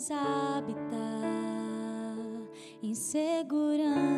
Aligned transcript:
poderás 0.00 0.10
habitar 0.10 0.96
em 2.82 2.94
segurança. 2.94 4.09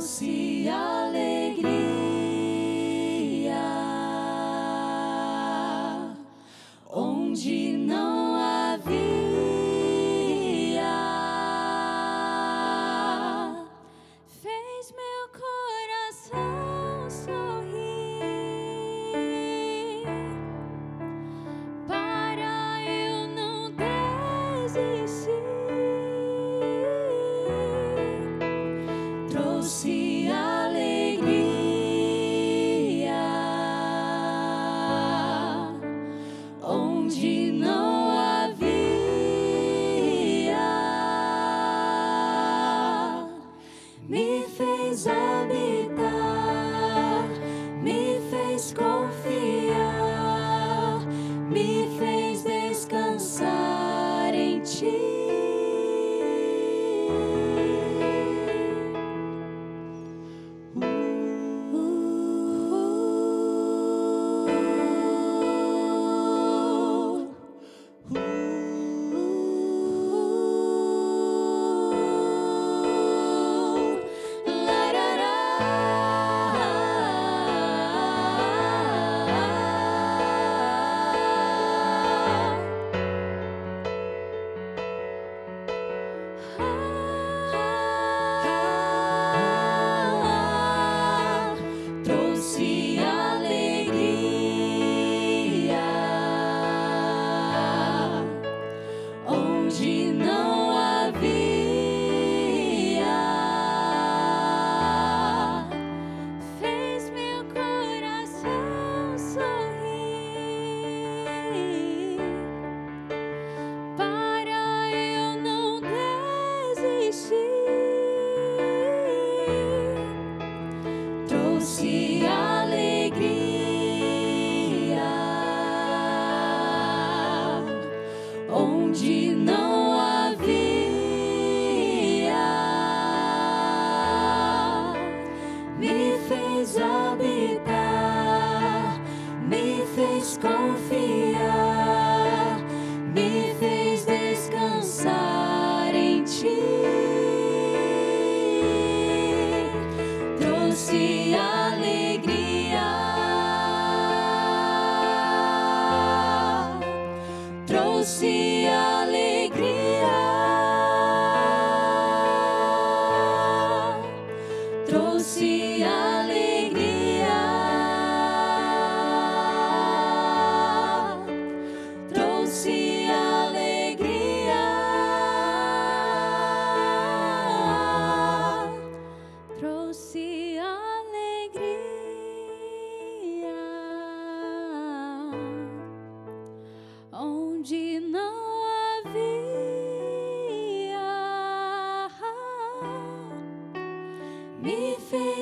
se 0.00 0.68
alegria. 0.70 1.79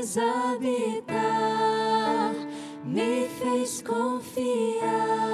quis 0.08 0.16
habitar, 0.16 1.12
me 2.82 3.28
fez 3.38 3.82
confiar. 3.82 5.27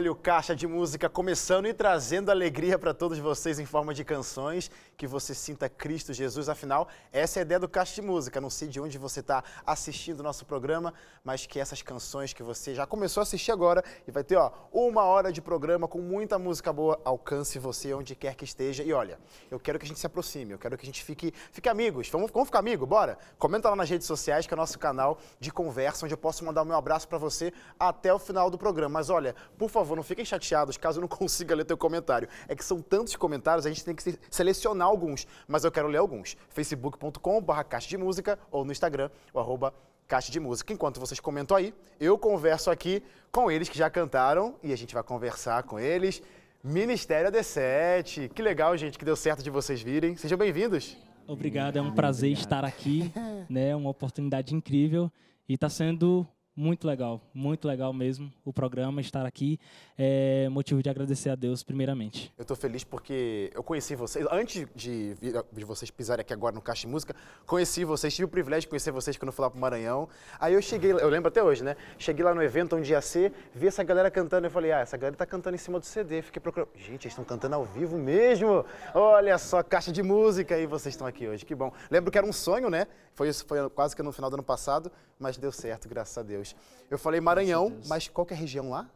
Olha 0.00 0.10
o 0.10 0.16
Caixa 0.16 0.56
de 0.56 0.66
Música 0.66 1.10
começando 1.10 1.66
e 1.66 1.74
trazendo 1.74 2.30
alegria 2.30 2.78
para 2.78 2.94
todos 2.94 3.18
vocês 3.18 3.58
em 3.58 3.66
forma 3.66 3.92
de 3.92 4.02
canções, 4.02 4.70
que 4.96 5.06
você 5.06 5.34
sinta 5.34 5.68
Cristo 5.68 6.14
Jesus. 6.14 6.48
Afinal, 6.48 6.88
essa 7.12 7.38
é 7.38 7.40
a 7.40 7.44
ideia 7.44 7.60
do 7.60 7.68
Caixa 7.68 7.96
de 7.96 8.00
Música. 8.00 8.40
Não 8.40 8.48
sei 8.48 8.66
de 8.68 8.80
onde 8.80 8.96
você 8.96 9.20
está 9.20 9.44
assistindo 9.66 10.20
o 10.20 10.22
nosso 10.22 10.46
programa, 10.46 10.94
mas 11.22 11.44
que 11.44 11.60
essas 11.60 11.82
canções 11.82 12.32
que 12.32 12.42
você 12.42 12.74
já 12.74 12.86
começou 12.86 13.20
a 13.20 13.24
assistir 13.24 13.52
agora 13.52 13.84
e 14.08 14.10
vai 14.10 14.24
ter 14.24 14.36
ó, 14.36 14.50
uma 14.72 15.04
hora 15.04 15.30
de 15.30 15.42
programa 15.42 15.86
com 15.86 16.00
muita 16.00 16.38
música 16.38 16.72
boa, 16.72 16.98
alcance 17.04 17.58
você 17.58 17.92
onde 17.92 18.14
quer 18.14 18.34
que 18.34 18.44
esteja. 18.46 18.82
E 18.82 18.94
olha, 18.94 19.18
eu 19.50 19.60
quero 19.60 19.78
que 19.78 19.84
a 19.84 19.88
gente 19.88 20.00
se 20.00 20.06
aproxime, 20.06 20.52
eu 20.52 20.58
quero 20.58 20.78
que 20.78 20.82
a 20.82 20.86
gente 20.86 21.04
fique, 21.04 21.30
fique 21.52 21.68
amigos. 21.68 22.08
Vamos, 22.08 22.30
vamos 22.30 22.48
ficar 22.48 22.60
amigos? 22.60 22.88
Bora? 22.88 23.18
Comenta 23.38 23.68
lá 23.68 23.76
nas 23.76 23.90
redes 23.90 24.06
sociais, 24.06 24.46
que 24.46 24.54
é 24.54 24.56
o 24.56 24.58
nosso 24.58 24.78
canal 24.78 25.18
de 25.38 25.52
conversa, 25.52 26.06
onde 26.06 26.14
eu 26.14 26.18
posso 26.18 26.42
mandar 26.42 26.62
o 26.62 26.64
meu 26.64 26.76
abraço 26.76 27.06
para 27.06 27.18
você 27.18 27.52
até 27.78 28.14
o 28.14 28.18
final 28.18 28.48
do 28.48 28.56
programa. 28.56 28.94
Mas 28.94 29.10
olha, 29.10 29.36
por 29.58 29.68
favor, 29.68 29.89
favor, 29.90 29.96
não 29.96 30.02
fiquem 30.02 30.24
chateados 30.24 30.76
caso 30.76 30.98
eu 30.98 31.02
não 31.02 31.08
consiga 31.08 31.54
ler 31.54 31.64
teu 31.64 31.76
comentário. 31.76 32.28
É 32.48 32.54
que 32.54 32.64
são 32.64 32.80
tantos 32.80 33.16
comentários, 33.16 33.66
a 33.66 33.68
gente 33.68 33.84
tem 33.84 33.94
que 33.94 34.18
selecionar 34.30 34.86
alguns, 34.86 35.26
mas 35.46 35.64
eu 35.64 35.72
quero 35.72 35.88
ler 35.88 35.98
alguns. 35.98 36.36
facebook.com.br 36.48 37.62
caixa 37.68 37.88
de 37.88 37.96
música 37.96 38.38
ou 38.50 38.64
no 38.64 38.72
Instagram, 38.72 39.10
o 39.34 39.40
arroba 39.40 39.74
caixa 40.06 40.30
de 40.32 40.40
música. 40.40 40.72
Enquanto 40.72 40.98
vocês 40.98 41.20
comentam 41.20 41.56
aí, 41.56 41.74
eu 41.98 42.16
converso 42.18 42.70
aqui 42.70 43.02
com 43.30 43.50
eles 43.50 43.68
que 43.68 43.78
já 43.78 43.90
cantaram 43.90 44.54
e 44.62 44.72
a 44.72 44.76
gente 44.76 44.94
vai 44.94 45.02
conversar 45.02 45.62
com 45.64 45.78
eles. 45.78 46.22
Ministério 46.62 47.30
AD7. 47.30 48.28
Que 48.28 48.42
legal, 48.42 48.76
gente, 48.76 48.98
que 48.98 49.04
deu 49.04 49.16
certo 49.16 49.42
de 49.42 49.50
vocês 49.50 49.80
virem. 49.80 50.16
Sejam 50.16 50.36
bem-vindos. 50.36 50.96
Obrigado, 51.26 51.76
é 51.76 51.82
um 51.82 51.92
prazer 51.92 52.32
estar 52.32 52.64
aqui, 52.64 53.12
né? 53.48 53.74
Uma 53.76 53.90
oportunidade 53.90 54.52
incrível 54.52 55.10
e 55.48 55.54
está 55.54 55.68
sendo 55.68 56.26
muito 56.60 56.86
legal, 56.86 57.22
muito 57.32 57.66
legal 57.66 57.90
mesmo 57.90 58.30
o 58.44 58.52
programa, 58.52 59.00
estar 59.00 59.24
aqui. 59.24 59.58
É 59.96 60.46
motivo 60.50 60.82
de 60.82 60.90
agradecer 60.90 61.30
a 61.30 61.34
Deus, 61.34 61.62
primeiramente. 61.62 62.30
Eu 62.36 62.42
estou 62.42 62.56
feliz 62.56 62.84
porque 62.84 63.50
eu 63.54 63.62
conheci 63.62 63.94
vocês, 63.94 64.26
antes 64.30 64.66
de, 64.74 65.14
de 65.50 65.64
vocês 65.64 65.90
pisarem 65.90 66.20
aqui 66.20 66.34
agora 66.34 66.54
no 66.54 66.60
Caixa 66.60 66.82
de 66.82 66.88
Música, 66.88 67.16
conheci 67.46 67.82
vocês, 67.82 68.14
tive 68.14 68.26
o 68.26 68.28
privilégio 68.28 68.62
de 68.62 68.68
conhecer 68.68 68.90
vocês 68.90 69.16
quando 69.16 69.28
eu 69.28 69.32
fui 69.32 69.42
lá 69.42 69.50
para 69.50 69.56
o 69.56 69.60
Maranhão. 69.60 70.06
Aí 70.38 70.52
eu 70.52 70.60
cheguei, 70.60 70.92
eu 70.92 71.08
lembro 71.08 71.28
até 71.28 71.42
hoje, 71.42 71.64
né? 71.64 71.76
Cheguei 71.98 72.22
lá 72.22 72.34
no 72.34 72.42
evento 72.42 72.76
onde 72.76 72.92
ia 72.92 73.00
ser, 73.00 73.32
vi 73.54 73.66
essa 73.66 73.82
galera 73.82 74.10
cantando, 74.10 74.46
eu 74.46 74.50
falei, 74.50 74.70
ah, 74.70 74.80
essa 74.80 74.98
galera 74.98 75.14
está 75.14 75.24
cantando 75.24 75.54
em 75.54 75.58
cima 75.58 75.80
do 75.80 75.86
CD. 75.86 76.20
Fiquei 76.20 76.40
procurando, 76.40 76.68
gente, 76.76 77.06
eles 77.06 77.12
estão 77.12 77.24
cantando 77.24 77.54
ao 77.54 77.64
vivo 77.64 77.96
mesmo? 77.96 78.66
Olha 78.94 79.38
só, 79.38 79.62
Caixa 79.62 79.90
de 79.90 80.02
Música, 80.02 80.58
e 80.58 80.66
vocês 80.66 80.94
estão 80.94 81.06
aqui 81.06 81.26
hoje, 81.26 81.46
que 81.46 81.54
bom. 81.54 81.72
Lembro 81.90 82.10
que 82.10 82.18
era 82.18 82.26
um 82.26 82.34
sonho, 82.34 82.68
né? 82.68 82.86
Foi 83.14 83.32
foi 83.32 83.70
quase 83.70 83.96
que 83.96 84.02
no 84.02 84.12
final 84.12 84.28
do 84.28 84.34
ano 84.34 84.42
passado, 84.42 84.90
mas 85.18 85.36
deu 85.36 85.52
certo, 85.52 85.88
graças 85.88 86.16
a 86.16 86.22
Deus. 86.22 86.49
Eu 86.90 86.98
falei 86.98 87.20
Maranhão, 87.20 87.78
mas 87.86 88.08
qual 88.08 88.26
que 88.26 88.34
é 88.34 88.36
a 88.36 88.40
região 88.40 88.70
lá? 88.70 88.88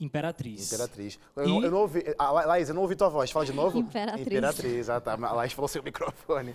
Imperatriz. 0.00 0.72
Imperatriz. 0.72 1.18
Eu, 1.36 1.44
e... 1.44 1.48
não, 1.48 1.62
eu 1.62 1.70
não 1.70 1.78
ouvi. 1.78 2.02
Ah, 2.18 2.30
Laís, 2.30 2.68
eu 2.68 2.74
não 2.74 2.82
ouvi 2.82 2.96
tua 2.96 3.08
voz. 3.08 3.30
Fala 3.30 3.46
de 3.46 3.52
novo. 3.52 3.78
Imperatriz. 3.78 4.26
Imperatriz, 4.26 4.90
ah 4.90 5.00
tá. 5.00 5.14
A 5.14 5.32
Laís 5.32 5.52
falou 5.52 5.68
seu 5.68 5.82
microfone. 5.84 6.54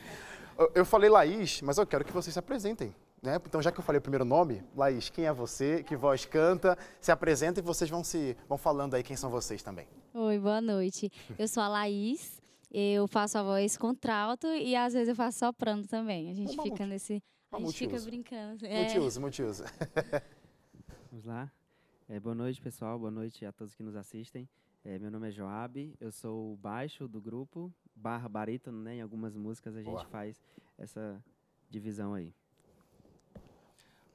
Eu, 0.58 0.72
eu 0.76 0.86
falei 0.86 1.10
Laís, 1.10 1.62
mas 1.62 1.78
eu 1.78 1.88
quero 1.88 2.04
que 2.04 2.12
vocês 2.12 2.34
se 2.34 2.40
apresentem. 2.40 2.94
Né? 3.22 3.36
Então, 3.46 3.62
já 3.62 3.72
que 3.72 3.80
eu 3.80 3.84
falei 3.84 4.00
o 4.00 4.02
primeiro 4.02 4.26
nome, 4.26 4.64
Laís, 4.76 5.10
quem 5.10 5.26
é 5.26 5.34
você? 5.34 5.84
Que 5.84 5.96
voz 5.96 6.26
canta? 6.26 6.78
Se 7.02 7.12
apresenta 7.12 7.60
e 7.60 7.64
vocês 7.64 7.90
vão 7.90 8.04
se 8.04 8.38
vão 8.48 8.58
falando 8.58 8.94
aí 8.94 9.04
quem 9.04 9.16
são 9.16 9.30
vocês 9.30 9.64
também. 9.64 9.88
Oi, 10.14 10.38
boa 10.40 10.62
noite. 10.62 11.12
Eu 11.38 11.48
sou 11.48 11.64
a 11.64 11.68
Laís, 11.68 12.42
eu 12.72 13.08
faço 13.08 13.38
a 13.38 13.44
voz 13.44 13.78
contralto 13.78 14.48
e 14.48 14.76
às 14.76 14.94
vezes 14.94 15.10
eu 15.10 15.16
faço 15.16 15.40
soprano 15.40 15.86
também. 15.88 16.30
A 16.30 16.34
gente 16.34 16.62
fica 16.62 16.86
nesse. 16.86 17.24
A 17.52 17.60
gente 17.60 17.78
fica 17.78 18.00
brincando. 18.02 18.66
É. 18.66 18.84
Multiuso, 18.84 19.22
multiuso. 19.22 19.64
Vamos 21.10 21.26
lá. 21.26 21.50
É, 22.10 22.20
boa 22.20 22.36
noite, 22.36 22.62
pessoal. 22.62 23.00
Boa 23.00 23.12
noite 23.12 23.46
a 23.46 23.52
todos 23.52 23.74
que 23.74 23.82
nos 23.82 23.96
assistem. 23.96 24.48
É, 24.84 25.00
meu 25.00 25.10
nome 25.10 25.30
é 25.30 25.32
Joab, 25.32 25.94
eu 26.00 26.12
sou 26.12 26.54
o 26.54 26.56
baixo 26.56 27.08
do 27.08 27.20
grupo, 27.20 27.74
barra 27.96 28.30
barítono, 28.30 28.82
né? 28.82 28.96
Em 28.96 29.02
algumas 29.02 29.36
músicas 29.36 29.76
a 29.76 29.82
gente 29.82 30.06
faz 30.08 30.42
essa 30.78 31.22
divisão 31.70 32.14
aí. 32.14 32.34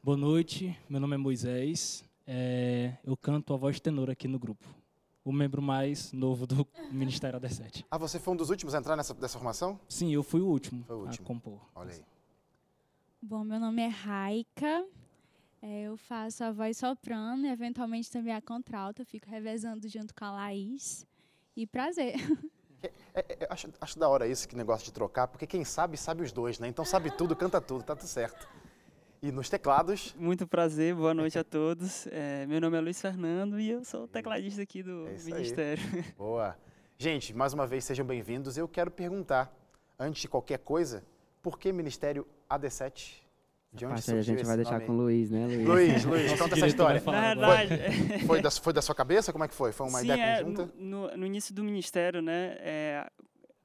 Boa 0.02 0.16
noite, 0.16 0.78
meu 0.88 1.00
nome 1.00 1.14
é 1.14 1.18
Moisés. 1.18 2.04
É, 2.26 2.96
eu 3.04 3.16
canto 3.16 3.52
a 3.52 3.56
voz 3.56 3.80
tenor 3.80 4.08
aqui 4.08 4.26
no 4.28 4.38
grupo. 4.38 4.66
O 5.24 5.32
membro 5.32 5.60
mais 5.60 6.12
novo 6.12 6.46
do 6.46 6.66
Ministério 6.90 7.38
AD7. 7.40 7.84
Ah, 7.90 7.98
você 7.98 8.18
foi 8.18 8.32
um 8.34 8.36
dos 8.36 8.48
últimos 8.50 8.74
a 8.74 8.78
entrar 8.78 8.96
nessa, 8.96 9.14
nessa 9.14 9.38
formação? 9.38 9.78
Sim, 9.88 10.12
eu 10.12 10.22
fui 10.22 10.40
o 10.40 10.46
último, 10.46 10.84
foi 10.84 10.96
o 10.96 11.00
último. 11.00 11.24
a 11.24 11.28
compor. 11.28 11.60
Olha 11.74 11.92
aí. 11.92 12.02
Bom, 13.24 13.44
meu 13.44 13.60
nome 13.60 13.80
é 13.80 13.86
Raika. 13.86 14.84
É, 15.62 15.82
eu 15.82 15.96
faço 15.96 16.42
a 16.42 16.50
voz 16.50 16.76
soprano 16.76 17.46
e 17.46 17.50
eventualmente 17.50 18.10
também 18.10 18.34
a 18.34 18.42
contralto. 18.42 19.00
Eu 19.00 19.06
fico 19.06 19.30
revezando 19.30 19.88
junto 19.88 20.12
com 20.12 20.24
a 20.24 20.32
Laís. 20.32 21.06
E 21.56 21.64
prazer. 21.64 22.16
É, 22.82 23.20
é, 23.20 23.44
é, 23.44 23.46
acho, 23.48 23.68
acho 23.80 23.96
da 23.96 24.08
hora 24.08 24.26
isso, 24.26 24.48
que 24.48 24.56
negócio 24.56 24.84
de 24.86 24.92
trocar, 24.92 25.28
porque 25.28 25.46
quem 25.46 25.64
sabe, 25.64 25.96
sabe 25.96 26.24
os 26.24 26.32
dois, 26.32 26.58
né? 26.58 26.66
Então 26.66 26.84
sabe 26.84 27.12
tudo, 27.12 27.36
canta 27.36 27.60
tudo, 27.60 27.84
tá 27.84 27.94
tudo 27.94 28.08
certo. 28.08 28.48
E 29.22 29.30
nos 29.30 29.48
teclados. 29.48 30.12
Muito 30.18 30.44
prazer, 30.48 30.92
boa 30.92 31.14
noite 31.14 31.38
a 31.38 31.44
todos. 31.44 32.08
É, 32.08 32.44
meu 32.46 32.60
nome 32.60 32.76
é 32.76 32.80
Luiz 32.80 33.00
Fernando 33.00 33.60
e 33.60 33.70
eu 33.70 33.84
sou 33.84 34.02
o 34.02 34.08
tecladista 34.08 34.62
aqui 34.62 34.82
do 34.82 35.06
é 35.06 35.16
Ministério. 35.22 35.84
Aí. 35.94 36.12
Boa. 36.18 36.58
Gente, 36.98 37.32
mais 37.32 37.52
uma 37.52 37.68
vez 37.68 37.84
sejam 37.84 38.04
bem-vindos. 38.04 38.58
Eu 38.58 38.66
quero 38.66 38.90
perguntar, 38.90 39.54
antes 39.96 40.22
de 40.22 40.28
qualquer 40.28 40.58
coisa, 40.58 41.04
por 41.42 41.58
que 41.58 41.72
Ministério 41.72 42.26
AD7? 42.48 43.22
De 43.72 43.86
onde 43.86 44.02
surgiu 44.02 44.34
a 44.34 44.36
gente 44.36 44.46
vai 44.46 44.56
deixar 44.56 44.80
com 44.80 44.92
o 44.92 44.96
Luiz, 44.96 45.30
né, 45.30 45.46
Luiz? 45.46 45.66
Luiz, 45.66 46.04
Luiz, 46.04 46.32
conta 46.38 46.54
essa 46.54 46.66
história. 46.66 47.02
Na 47.06 47.34
verdade... 47.34 47.76
Foi, 47.78 48.18
foi, 48.26 48.42
da, 48.42 48.50
foi 48.50 48.72
da 48.74 48.82
sua 48.82 48.94
cabeça? 48.94 49.32
Como 49.32 49.44
é 49.44 49.48
que 49.48 49.54
foi? 49.54 49.72
Foi 49.72 49.88
uma 49.88 50.00
Sim, 50.00 50.04
ideia 50.04 50.22
é, 50.22 50.44
conjunta? 50.44 50.72
No, 50.76 51.16
no, 51.16 51.26
início 51.26 51.54
do 51.54 51.64
Ministério, 51.64 52.20
né, 52.20 52.56
é, 52.58 53.10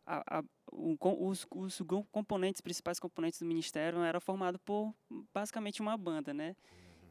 a, 0.06 0.40
a, 0.40 0.44
o, 0.72 0.98
os, 1.28 1.46
os, 1.54 1.82
componentes, 2.10 2.62
principais 2.62 3.02
componentes 3.02 3.40
do 3.40 3.46
Ministério 3.46 4.00
eram 4.00 4.22
formados 4.22 4.62
por 4.64 4.96
basicamente 5.34 5.82
uma 5.82 5.98
banda, 5.98 6.34
né? 6.34 6.56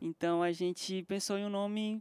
Então 0.01 0.43
a 0.43 0.53
gente 0.53 1.03
pensou 1.03 1.37
em 1.37 1.45
um 1.45 1.51
nome 1.51 2.01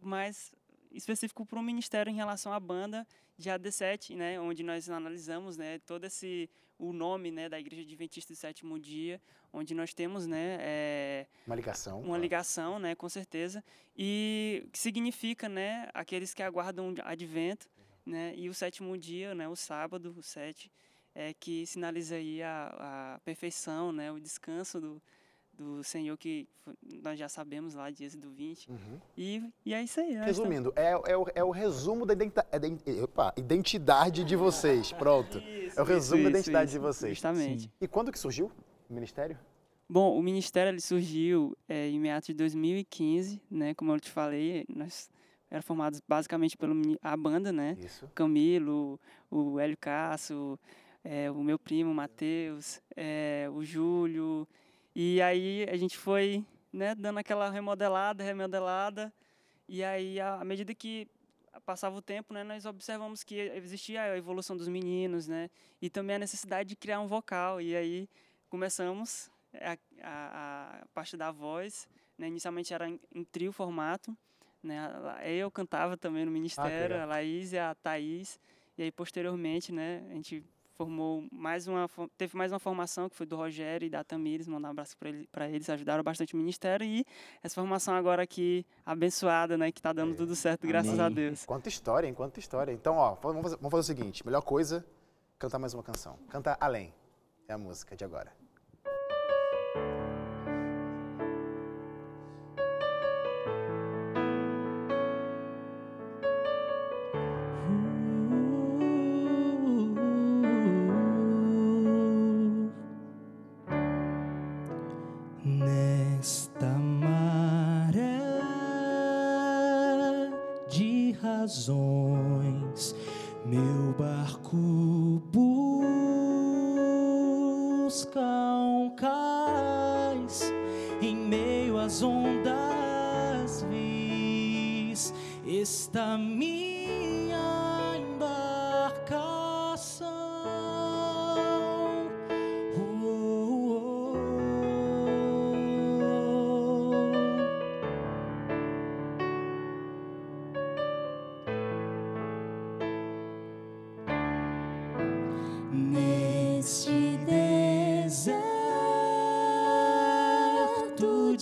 mais 0.00 0.50
específico 0.90 1.44
para 1.44 1.58
o 1.58 1.62
Ministério 1.62 2.10
em 2.10 2.16
relação 2.16 2.52
à 2.52 2.60
banda 2.60 3.06
de 3.36 3.50
AD7, 3.50 4.14
né, 4.16 4.40
onde 4.40 4.62
nós 4.62 4.88
analisamos, 4.88 5.56
né, 5.56 5.78
todo 5.80 6.04
esse 6.04 6.48
o 6.82 6.92
nome, 6.92 7.30
né, 7.30 7.48
da 7.48 7.60
Igreja 7.60 7.82
Adventista 7.82 8.32
do 8.32 8.36
Sétimo 8.36 8.78
Dia, 8.78 9.20
onde 9.52 9.72
nós 9.72 9.94
temos, 9.94 10.26
né, 10.26 10.58
é, 10.60 11.26
uma 11.46 11.54
ligação, 11.54 12.00
uma 12.00 12.18
ligação, 12.18 12.78
né, 12.80 12.94
com 12.96 13.08
certeza, 13.08 13.62
e 13.96 14.66
que 14.72 14.78
significa, 14.78 15.48
né, 15.48 15.88
aqueles 15.94 16.34
que 16.34 16.42
aguardam 16.42 16.92
advento, 17.04 17.70
né, 18.04 18.34
e 18.36 18.48
o 18.48 18.54
sétimo 18.54 18.98
dia, 18.98 19.32
né, 19.32 19.48
o 19.48 19.54
sábado, 19.54 20.12
o 20.18 20.22
sete, 20.22 20.72
é 21.14 21.32
que 21.32 21.64
sinaliza 21.66 22.16
aí 22.16 22.42
a, 22.42 23.14
a 23.14 23.20
perfeição, 23.20 23.92
né, 23.92 24.10
o 24.10 24.18
descanso 24.18 24.80
do 24.80 25.00
do 25.52 25.84
Senhor 25.84 26.16
que 26.16 26.48
nós 27.02 27.18
já 27.18 27.28
sabemos 27.28 27.74
lá 27.74 27.90
de 27.90 28.04
Êxodo 28.04 28.30
20. 28.30 28.70
Uhum. 28.70 29.00
E, 29.16 29.42
e 29.64 29.74
é 29.74 29.82
isso 29.82 30.00
aí. 30.00 30.14
Resumindo, 30.14 30.72
é, 30.74 30.90
é, 30.90 31.16
o, 31.16 31.26
é 31.34 31.44
o 31.44 31.50
resumo 31.50 32.06
da 32.06 32.12
identidade, 32.12 32.80
é 32.86 33.02
opa, 33.02 33.34
identidade 33.36 34.24
de 34.24 34.36
vocês. 34.36 34.92
Pronto. 34.94 35.38
Isso, 35.38 35.78
é 35.78 35.82
o 35.82 35.84
resumo 35.84 36.22
isso, 36.22 36.30
da 36.30 36.38
identidade 36.38 36.70
isso, 36.70 36.78
de 36.78 36.84
vocês. 36.84 37.12
Justamente. 37.12 37.62
Sim. 37.64 37.70
E 37.80 37.88
quando 37.88 38.10
que 38.10 38.18
surgiu 38.18 38.50
o 38.88 38.94
ministério? 38.94 39.38
Bom, 39.88 40.18
o 40.18 40.22
ministério 40.22 40.70
ele 40.70 40.80
surgiu 40.80 41.56
é, 41.68 41.88
em 41.88 42.00
meados 42.00 42.26
de 42.26 42.34
2015, 42.34 43.42
né? 43.50 43.74
Como 43.74 43.92
eu 43.92 44.00
te 44.00 44.10
falei, 44.10 44.64
nós 44.74 45.10
éramos 45.50 45.66
formados 45.66 46.00
basicamente 46.08 46.56
pela 46.56 46.74
a 47.02 47.16
banda, 47.16 47.52
né? 47.52 47.76
Isso. 47.78 48.08
Camilo, 48.14 48.98
o 49.30 49.60
Hélio 49.60 49.76
Cássio, 49.76 50.58
é, 51.04 51.30
o 51.30 51.42
meu 51.42 51.58
primo 51.58 51.92
Matheus, 51.92 52.80
é, 52.96 53.48
o 53.52 53.62
Júlio, 53.62 54.48
e 54.94 55.20
aí 55.22 55.66
a 55.70 55.76
gente 55.76 55.96
foi 55.96 56.44
né, 56.72 56.94
dando 56.94 57.18
aquela 57.18 57.50
remodelada, 57.50 58.22
remodelada, 58.24 59.12
e 59.68 59.84
aí 59.84 60.20
à 60.20 60.44
medida 60.44 60.74
que 60.74 61.08
passava 61.64 61.96
o 61.96 62.02
tempo, 62.02 62.32
né, 62.32 62.42
nós 62.42 62.64
observamos 62.64 63.22
que 63.22 63.34
existia 63.34 64.02
a 64.02 64.16
evolução 64.16 64.56
dos 64.56 64.68
meninos, 64.68 65.28
né, 65.28 65.50
e 65.80 65.90
também 65.90 66.16
a 66.16 66.18
necessidade 66.18 66.70
de 66.70 66.76
criar 66.76 67.00
um 67.00 67.06
vocal. 67.06 67.60
E 67.60 67.76
aí 67.76 68.08
começamos 68.48 69.30
a, 69.54 69.78
a, 70.02 70.80
a 70.82 70.86
parte 70.94 71.16
da 71.16 71.30
voz, 71.30 71.88
né, 72.16 72.28
inicialmente 72.28 72.72
era 72.72 72.88
em, 72.88 72.98
em, 73.14 73.24
trio 73.24 73.52
formato, 73.52 74.16
né, 74.62 74.90
eu 75.24 75.50
cantava 75.50 75.96
também 75.96 76.24
no 76.24 76.30
ministério, 76.30 76.96
ah, 76.96 77.02
a 77.02 77.06
Laís 77.06 77.52
e 77.52 77.58
a 77.58 77.74
Thaís, 77.74 78.40
e 78.78 78.82
aí 78.82 78.92
posteriormente, 78.92 79.72
né, 79.72 80.04
a 80.10 80.14
gente 80.14 80.44
formou 80.72 81.24
mais 81.32 81.66
uma, 81.66 81.88
teve 82.16 82.36
mais 82.36 82.52
uma 82.52 82.58
formação 82.58 83.08
que 83.08 83.16
foi 83.16 83.26
do 83.26 83.36
Rogério 83.36 83.86
e 83.86 83.90
da 83.90 84.02
Tamires, 84.02 84.48
mandar 84.48 84.68
um 84.68 84.70
abraço 84.72 84.96
para 84.96 85.08
ele, 85.08 85.28
eles, 85.50 85.68
ajudaram 85.68 86.02
bastante 86.02 86.34
o 86.34 86.36
ministério 86.36 86.84
e 86.84 87.04
essa 87.42 87.54
formação 87.54 87.94
agora 87.94 88.22
aqui 88.22 88.66
abençoada, 88.84 89.56
né, 89.56 89.70
que 89.70 89.78
está 89.78 89.92
dando 89.92 90.12
é. 90.12 90.16
tudo 90.16 90.34
certo, 90.34 90.64
Amém. 90.64 90.72
graças 90.72 90.98
a 90.98 91.08
Deus. 91.08 91.44
Quanta 91.44 91.68
história, 91.68 92.06
hein? 92.06 92.14
Quanta 92.14 92.40
história. 92.40 92.72
Então, 92.72 92.96
ó, 92.96 93.14
vamos 93.14 93.42
fazer, 93.42 93.56
vamos 93.56 93.70
fazer 93.70 93.92
o 93.92 93.96
seguinte, 93.96 94.24
melhor 94.26 94.42
coisa, 94.42 94.84
cantar 95.38 95.58
mais 95.58 95.74
uma 95.74 95.82
canção. 95.82 96.18
Canta 96.28 96.56
Além, 96.60 96.94
é 97.48 97.52
a 97.52 97.58
música 97.58 97.96
de 97.96 98.04
agora. 98.04 98.41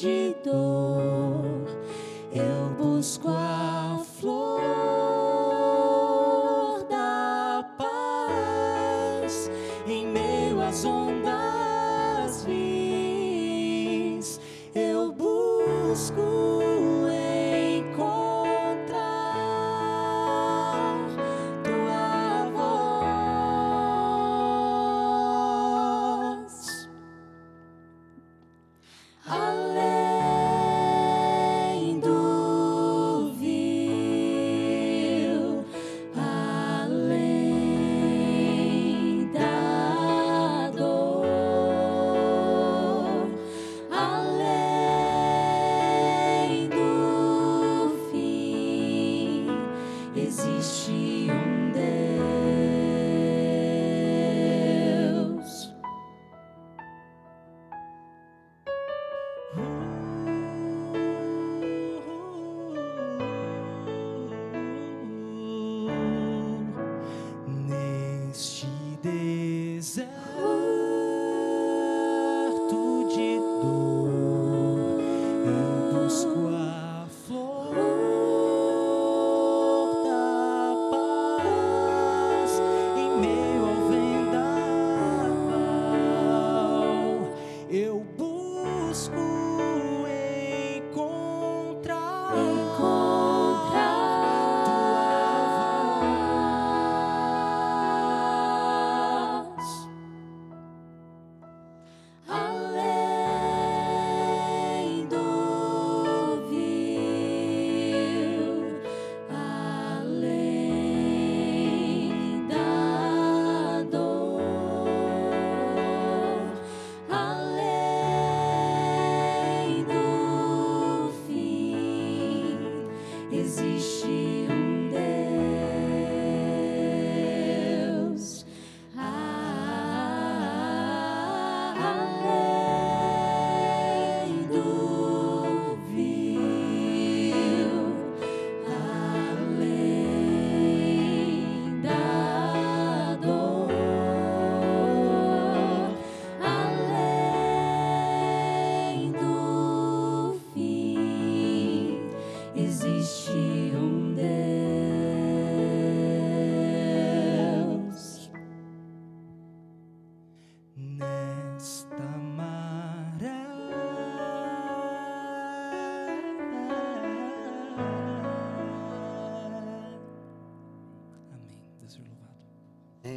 De 0.03 0.35
dor, 0.43 0.90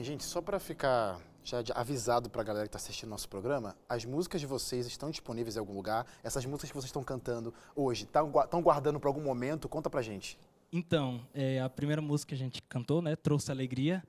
Gente, 0.04 0.26
só 0.26 0.42
para 0.42 0.60
ficar 0.60 1.18
já 1.46 1.64
avisado 1.76 2.30
para 2.30 2.42
a 2.42 2.44
galera 2.44 2.66
que 2.66 2.76
está 2.76 2.78
assistindo 2.78 3.10
nosso 3.10 3.30
programa, 3.30 3.74
as 3.88 4.04
músicas 4.04 4.42
de 4.42 4.46
vocês 4.46 4.86
estão 4.86 5.10
disponíveis 5.10 5.56
em 5.56 5.60
algum 5.60 5.74
lugar? 5.74 6.06
Essas 6.22 6.46
músicas 6.46 6.72
que 6.72 6.76
vocês 6.76 6.90
estão 6.90 7.02
cantando 7.06 7.54
hoje, 7.74 8.04
estão 8.04 8.62
guardando 8.62 9.00
para 9.00 9.10
algum 9.10 9.22
momento? 9.22 9.70
Conta 9.70 9.90
pra 9.90 10.02
gente. 10.02 10.38
Então, 10.74 11.26
é, 11.34 11.62
a 11.62 11.70
primeira 11.70 12.02
música 12.02 12.30
que 12.30 12.36
a 12.36 12.38
gente 12.38 12.62
cantou, 12.64 13.02
né, 13.02 13.16
Trouxe 13.16 13.50
Alegria, 13.50 14.04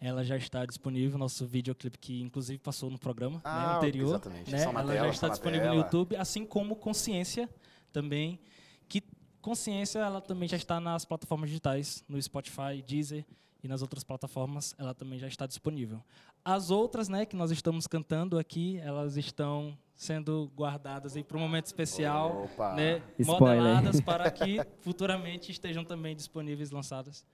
ela 0.00 0.24
já 0.24 0.36
está 0.36 0.66
disponível, 0.66 1.16
nosso 1.16 1.46
videoclipe 1.46 1.96
que 1.96 2.20
inclusive 2.22 2.58
passou 2.58 2.90
no 2.90 2.98
programa 2.98 3.36
né, 3.36 3.42
Ah, 3.44 3.76
anterior. 3.76 4.08
exatamente. 4.08 4.50
Né, 4.50 4.62
ela 4.64 4.72
tela, 4.82 4.94
já 4.94 5.08
está 5.10 5.28
disponível 5.28 5.68
no. 5.68 5.74
YouTube, 5.76 6.16
assim 6.16 6.44
como 6.44 6.74
Consciência 6.74 7.48
também, 7.92 8.40
que 8.88 9.00
Consciência 9.40 10.00
ela 10.00 10.20
também 10.20 10.48
já 10.48 10.56
está 10.56 10.80
nas 10.80 11.04
plataformas 11.04 11.50
digitais, 11.50 12.02
no 12.08 12.20
Spotify, 12.20 12.82
Deezer 12.84 13.24
e 13.66 13.68
nas 13.68 13.82
outras 13.82 14.04
plataformas, 14.04 14.74
ela 14.78 14.94
também 14.94 15.18
já 15.18 15.26
está 15.26 15.44
disponível. 15.46 16.00
As 16.44 16.70
outras, 16.70 17.08
né, 17.08 17.26
que 17.26 17.34
nós 17.34 17.50
estamos 17.50 17.86
cantando 17.88 18.38
aqui, 18.38 18.78
elas 18.78 19.16
estão 19.16 19.76
sendo 19.94 20.50
guardadas 20.56 21.16
aí 21.16 21.24
para 21.24 21.36
um 21.36 21.40
momento 21.40 21.66
especial, 21.66 22.44
Opa. 22.44 22.74
né, 22.74 23.02
Spoiler. 23.18 23.40
modeladas 23.40 24.00
para 24.00 24.30
que 24.30 24.64
futuramente 24.80 25.50
estejam 25.50 25.84
também 25.84 26.14
disponíveis, 26.14 26.70
lançadas, 26.70 27.26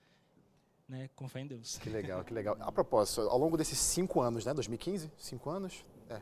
né, 0.89 1.07
com 1.15 1.29
fé 1.29 1.41
em 1.41 1.47
Deus. 1.47 1.77
Que 1.77 1.89
legal, 1.89 2.23
que 2.23 2.33
legal. 2.33 2.57
A 2.59 2.71
propósito, 2.71 3.21
ao 3.21 3.37
longo 3.37 3.55
desses 3.55 3.77
cinco 3.77 4.19
anos, 4.19 4.43
né? 4.45 4.53
2015? 4.53 5.11
Cinco 5.17 5.49
anos? 5.51 5.85
É. 6.09 6.21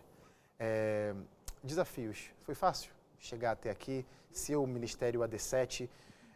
É, 0.60 1.16
desafios. 1.64 2.26
Foi 2.42 2.54
fácil 2.54 2.92
chegar 3.18 3.52
até 3.52 3.70
aqui? 3.70 4.06
Seu 4.30 4.66
Ministério 4.68 5.22
AD7, 5.22 5.88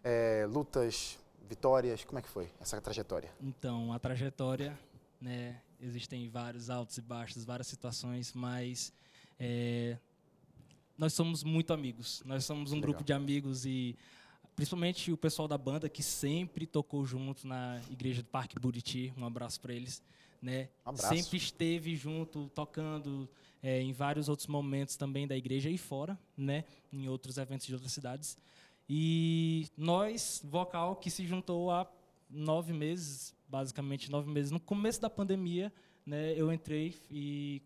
é, 0.03 0.45
lutas, 0.49 1.19
vitórias, 1.47 2.03
como 2.03 2.19
é 2.19 2.21
que 2.21 2.29
foi 2.29 2.49
essa 2.59 2.79
trajetória? 2.81 3.31
Então, 3.41 3.93
a 3.93 3.99
trajetória, 3.99 4.77
né, 5.21 5.61
existem 5.79 6.27
vários 6.29 6.69
altos 6.69 6.97
e 6.97 7.01
baixos, 7.01 7.43
várias 7.43 7.67
situações, 7.67 8.33
mas 8.33 8.93
é, 9.39 9.97
nós 10.97 11.13
somos 11.13 11.43
muito 11.43 11.73
amigos. 11.73 12.21
Nós 12.25 12.45
somos 12.45 12.71
um 12.71 12.75
Que 12.75 12.81
grupo 12.81 12.99
legal. 12.99 13.05
de 13.05 13.13
amigos 13.13 13.65
e 13.65 13.95
principalmente 14.55 15.11
o 15.11 15.17
pessoal 15.17 15.47
da 15.47 15.57
banda 15.57 15.89
que 15.89 16.01
sempre 16.01 16.65
tocou 16.65 17.05
junto 17.05 17.47
na 17.47 17.81
igreja 17.89 18.21
do 18.23 18.29
Parque 18.29 18.57
Buriti. 18.59 19.13
Um 19.17 19.25
abraço 19.25 19.59
para 19.59 19.73
eles, 19.73 20.01
né? 20.41 20.69
Um 20.85 20.89
abraço. 20.89 21.15
Sempre 21.15 21.37
esteve 21.37 21.95
junto, 21.95 22.49
tocando 22.55 23.29
é, 23.61 23.81
em 23.81 23.91
vários 23.91 24.29
outros 24.29 24.47
momentos 24.47 24.95
também 24.95 25.27
da 25.27 25.35
igreja 25.35 25.69
e 25.69 25.77
fora, 25.77 26.17
né? 26.37 26.63
Em 26.91 27.07
outros 27.09 27.37
eventos 27.37 27.67
de 27.67 27.73
outras 27.73 27.91
cidades. 27.91 28.37
E 28.87 29.67
nós, 29.75 30.41
vocal, 30.43 30.95
que 30.95 31.09
se 31.09 31.25
juntou 31.25 31.71
a 31.71 31.87
nove 32.29 32.73
meses, 32.73 33.35
basicamente 33.47 34.11
nove 34.11 34.29
meses, 34.29 34.51
no 34.51 34.59
começo 34.59 35.01
da 35.01 35.09
pandemia, 35.09 35.73
né, 36.05 36.33
eu 36.33 36.51
entrei 36.51 36.95
e 37.09 37.61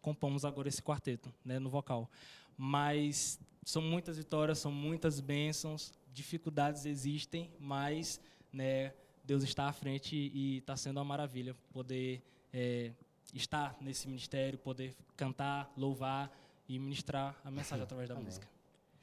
compomos 0.00 0.44
agora 0.44 0.68
esse 0.68 0.82
quarteto, 0.82 1.32
né, 1.44 1.58
no 1.58 1.68
vocal. 1.68 2.08
Mas 2.56 3.40
são 3.64 3.82
muitas 3.82 4.16
vitórias, 4.16 4.58
são 4.58 4.70
muitas 4.70 5.20
bênçãos, 5.20 5.92
dificuldades 6.12 6.86
existem, 6.86 7.50
mas 7.58 8.20
né, 8.52 8.92
Deus 9.24 9.42
está 9.42 9.66
à 9.68 9.72
frente 9.72 10.14
e 10.16 10.58
está 10.58 10.76
sendo 10.76 10.98
uma 10.98 11.04
maravilha 11.04 11.56
poder 11.72 12.22
é, 12.52 12.92
estar 13.34 13.76
nesse 13.80 14.06
ministério, 14.06 14.58
poder 14.58 14.94
cantar, 15.16 15.70
louvar 15.76 16.30
e 16.68 16.78
ministrar 16.78 17.36
a 17.44 17.50
mensagem 17.50 17.82
através 17.82 18.08
da 18.08 18.14
Amém. 18.14 18.26
música. 18.26 18.55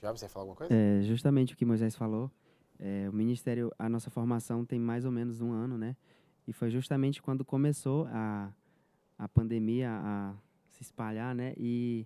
Job, 0.04 0.20
você 0.20 0.26
ia 0.26 0.30
falar 0.30 0.44
alguma 0.44 0.58
coisa? 0.58 0.74
É, 0.74 1.02
justamente 1.04 1.54
o 1.54 1.58
que 1.58 1.64
Moisés 1.64 1.96
falou. 1.96 2.30
É, 2.78 3.08
o 3.10 3.14
ministério, 3.14 3.72
a 3.80 3.88
nossa 3.88 4.10
formação 4.10 4.66
tem 4.66 4.78
mais 4.78 5.06
ou 5.06 5.12
menos 5.12 5.40
um 5.40 5.54
ano, 5.54 5.78
né? 5.78 5.96
E 6.46 6.52
foi 6.52 6.70
justamente 6.70 7.22
quando 7.22 7.46
começou 7.46 8.06
a, 8.12 8.52
a 9.18 9.30
pandemia 9.30 9.90
a 9.90 10.34
se 10.72 10.84
espalhar, 10.84 11.34
né? 11.34 11.54
E 11.56 12.06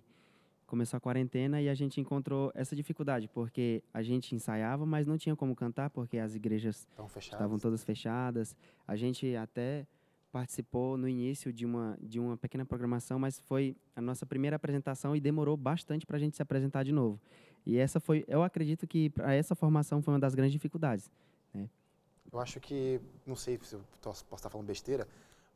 começou 0.64 0.96
a 0.96 1.00
quarentena 1.00 1.60
e 1.60 1.68
a 1.68 1.74
gente 1.74 2.00
encontrou 2.00 2.52
essa 2.54 2.76
dificuldade, 2.76 3.26
porque 3.26 3.82
a 3.92 4.00
gente 4.00 4.32
ensaiava, 4.32 4.86
mas 4.86 5.04
não 5.04 5.18
tinha 5.18 5.34
como 5.34 5.56
cantar, 5.56 5.90
porque 5.90 6.18
as 6.18 6.36
igrejas 6.36 6.86
estavam 7.18 7.58
todas 7.58 7.82
fechadas. 7.82 8.54
A 8.86 8.94
gente 8.94 9.34
até 9.34 9.88
participou 10.30 10.96
no 10.96 11.08
início 11.08 11.52
de 11.52 11.64
uma, 11.64 11.98
de 12.00 12.20
uma 12.20 12.36
pequena 12.36 12.64
programação, 12.64 13.18
mas 13.18 13.40
foi 13.40 13.74
a 13.96 14.00
nossa 14.00 14.26
primeira 14.26 14.56
apresentação 14.56 15.16
e 15.16 15.20
demorou 15.20 15.56
bastante 15.56 16.06
para 16.06 16.16
a 16.16 16.20
gente 16.20 16.36
se 16.36 16.42
apresentar 16.42 16.84
de 16.84 16.92
novo. 16.92 17.20
E 17.68 17.76
essa 17.78 18.00
foi, 18.00 18.24
eu 18.26 18.42
acredito 18.42 18.86
que 18.86 19.10
para 19.10 19.34
essa 19.34 19.54
formação 19.54 20.00
foi 20.00 20.14
uma 20.14 20.20
das 20.20 20.34
grandes 20.34 20.52
dificuldades. 20.52 21.10
Eu 22.32 22.40
acho 22.40 22.58
que, 22.60 23.00
não 23.26 23.34
sei 23.36 23.58
se 23.62 23.74
eu 23.74 23.80
posso 24.02 24.24
estar 24.34 24.50
falando 24.50 24.66
besteira, 24.66 25.06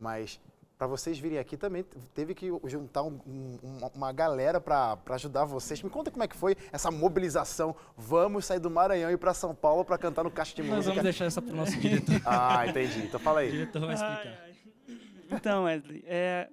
mas 0.00 0.40
para 0.78 0.86
vocês 0.86 1.18
virem 1.18 1.38
aqui 1.38 1.54
também 1.56 1.84
teve 2.14 2.34
que 2.34 2.50
juntar 2.64 3.02
um- 3.02 3.20
um- 3.26 3.58
uma, 3.94 4.10
galera 4.12 4.58
para 4.60 4.98
ajudar 5.10 5.44
vocês. 5.44 5.82
Me 5.82 5.88
conta 5.90 6.10
como 6.10 6.22
é 6.24 6.28
que 6.28 6.36
foi 6.36 6.56
essa 6.72 6.90
mobilização. 6.90 7.76
Vamos 7.96 8.46
sair 8.46 8.58
do 8.58 8.70
Maranhão 8.70 9.10
e 9.10 9.14
ir 9.14 9.18
para 9.18 9.32
São 9.34 9.54
Paulo 9.54 9.84
para 9.84 9.96
cantar 9.98 10.24
no 10.24 10.30
Caixa 10.30 10.54
de 10.54 10.62
Nós 10.62 10.70
vamos 10.70 10.86
Música. 10.86 11.02
deixar 11.02 11.24
essa 11.26 11.40
para 11.42 11.52
o 11.52 11.56
nosso 11.56 11.78
diretor. 11.78 12.20
Ah, 12.26 12.66
entendi. 12.66 13.00
Então 13.04 13.20
fala 13.20 13.36
O 13.36 13.38
aí. 13.40 13.50
diretor 13.50 13.80
vai 13.86 13.94
explicar. 13.94 14.26
Ai, 14.26 14.38
ai. 14.44 14.96
Então, 15.30 15.64
Wesley, 15.64 16.02
é, 16.06 16.48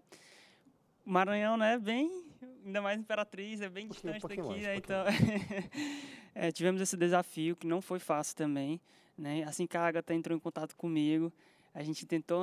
o 1.06 1.10
Maranhão, 1.12 1.56
né, 1.58 1.78
bem, 1.80 2.26
ainda 2.66 2.82
mais 2.82 3.00
Imperatriz, 3.00 3.62
é 3.62 3.70
bem 3.70 3.88
pouquinho- 3.88 4.14
distante 4.14 4.30
daqui, 4.30 4.42
longe, 4.42 4.62
né, 4.66 4.76
então 4.76 5.04
é, 6.36 6.52
tivemos 6.52 6.82
esse 6.82 6.96
desafio 6.98 7.56
que 7.56 7.68
não 7.68 7.82
foi 7.82 8.00
fácil 8.00 8.36
também, 8.36 8.80
né, 9.18 9.44
assim 9.44 9.66
que 9.68 9.78
a 9.78 9.86
Agatha 9.86 10.14
entrou 10.14 10.36
em 10.36 10.40
contato 10.40 10.76
comigo, 10.76 11.32
a 11.74 11.84
gente 11.84 12.06
tentou 12.06 12.42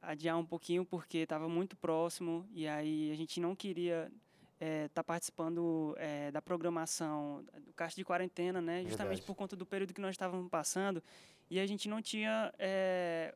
adiar 0.00 0.38
um 0.38 0.44
pouquinho 0.44 0.84
porque 0.84 1.18
estava 1.18 1.48
muito 1.48 1.76
próximo 1.76 2.46
e 2.52 2.66
aí 2.68 3.10
a 3.12 3.16
gente 3.16 3.40
não 3.40 3.54
queria 3.54 4.10
estar 4.86 5.04
participando 5.04 5.94
é, 5.98 6.30
da 6.32 6.42
programação 6.42 7.44
do 7.64 7.72
Caixa 7.72 7.96
de 7.96 8.04
Quarentena, 8.04 8.60
né, 8.60 8.82
justamente 8.82 9.18
Verdade. 9.18 9.26
por 9.26 9.34
conta 9.34 9.54
do 9.56 9.64
período 9.66 9.94
que 9.94 10.00
nós 10.00 10.10
estávamos 10.12 10.48
passando 10.50 11.02
e 11.50 11.58
a 11.60 11.66
gente 11.66 11.88
não 11.88 12.02
tinha 12.02 12.52
é, 12.58 13.34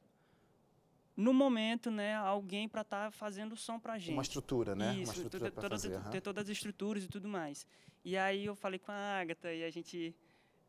no 1.16 1.32
momento, 1.32 1.90
né, 1.90 2.14
alguém 2.16 2.68
para 2.68 2.80
estar 2.82 3.10
fazendo 3.12 3.56
som 3.56 3.78
para 3.78 3.94
a 3.94 3.98
gente. 3.98 4.14
Uma 4.14 4.22
estrutura, 4.22 4.74
né? 4.74 4.94
Isso, 4.94 5.04
uma 5.10 5.14
estrutura 5.14 5.44
ter, 5.44 5.50
para 5.52 5.62
todas, 5.62 5.84
fazer. 5.84 6.10
ter 6.10 6.20
todas 6.20 6.44
as 6.44 6.48
estruturas 6.50 7.04
e 7.04 7.08
tudo 7.08 7.28
mais. 7.28 7.66
E 8.04 8.16
aí 8.16 8.46
eu 8.46 8.54
falei 8.54 8.78
com 8.78 8.90
a 8.90 9.20
Agatha 9.20 9.52
e 9.52 9.62
a 9.62 9.70
gente 9.70 10.14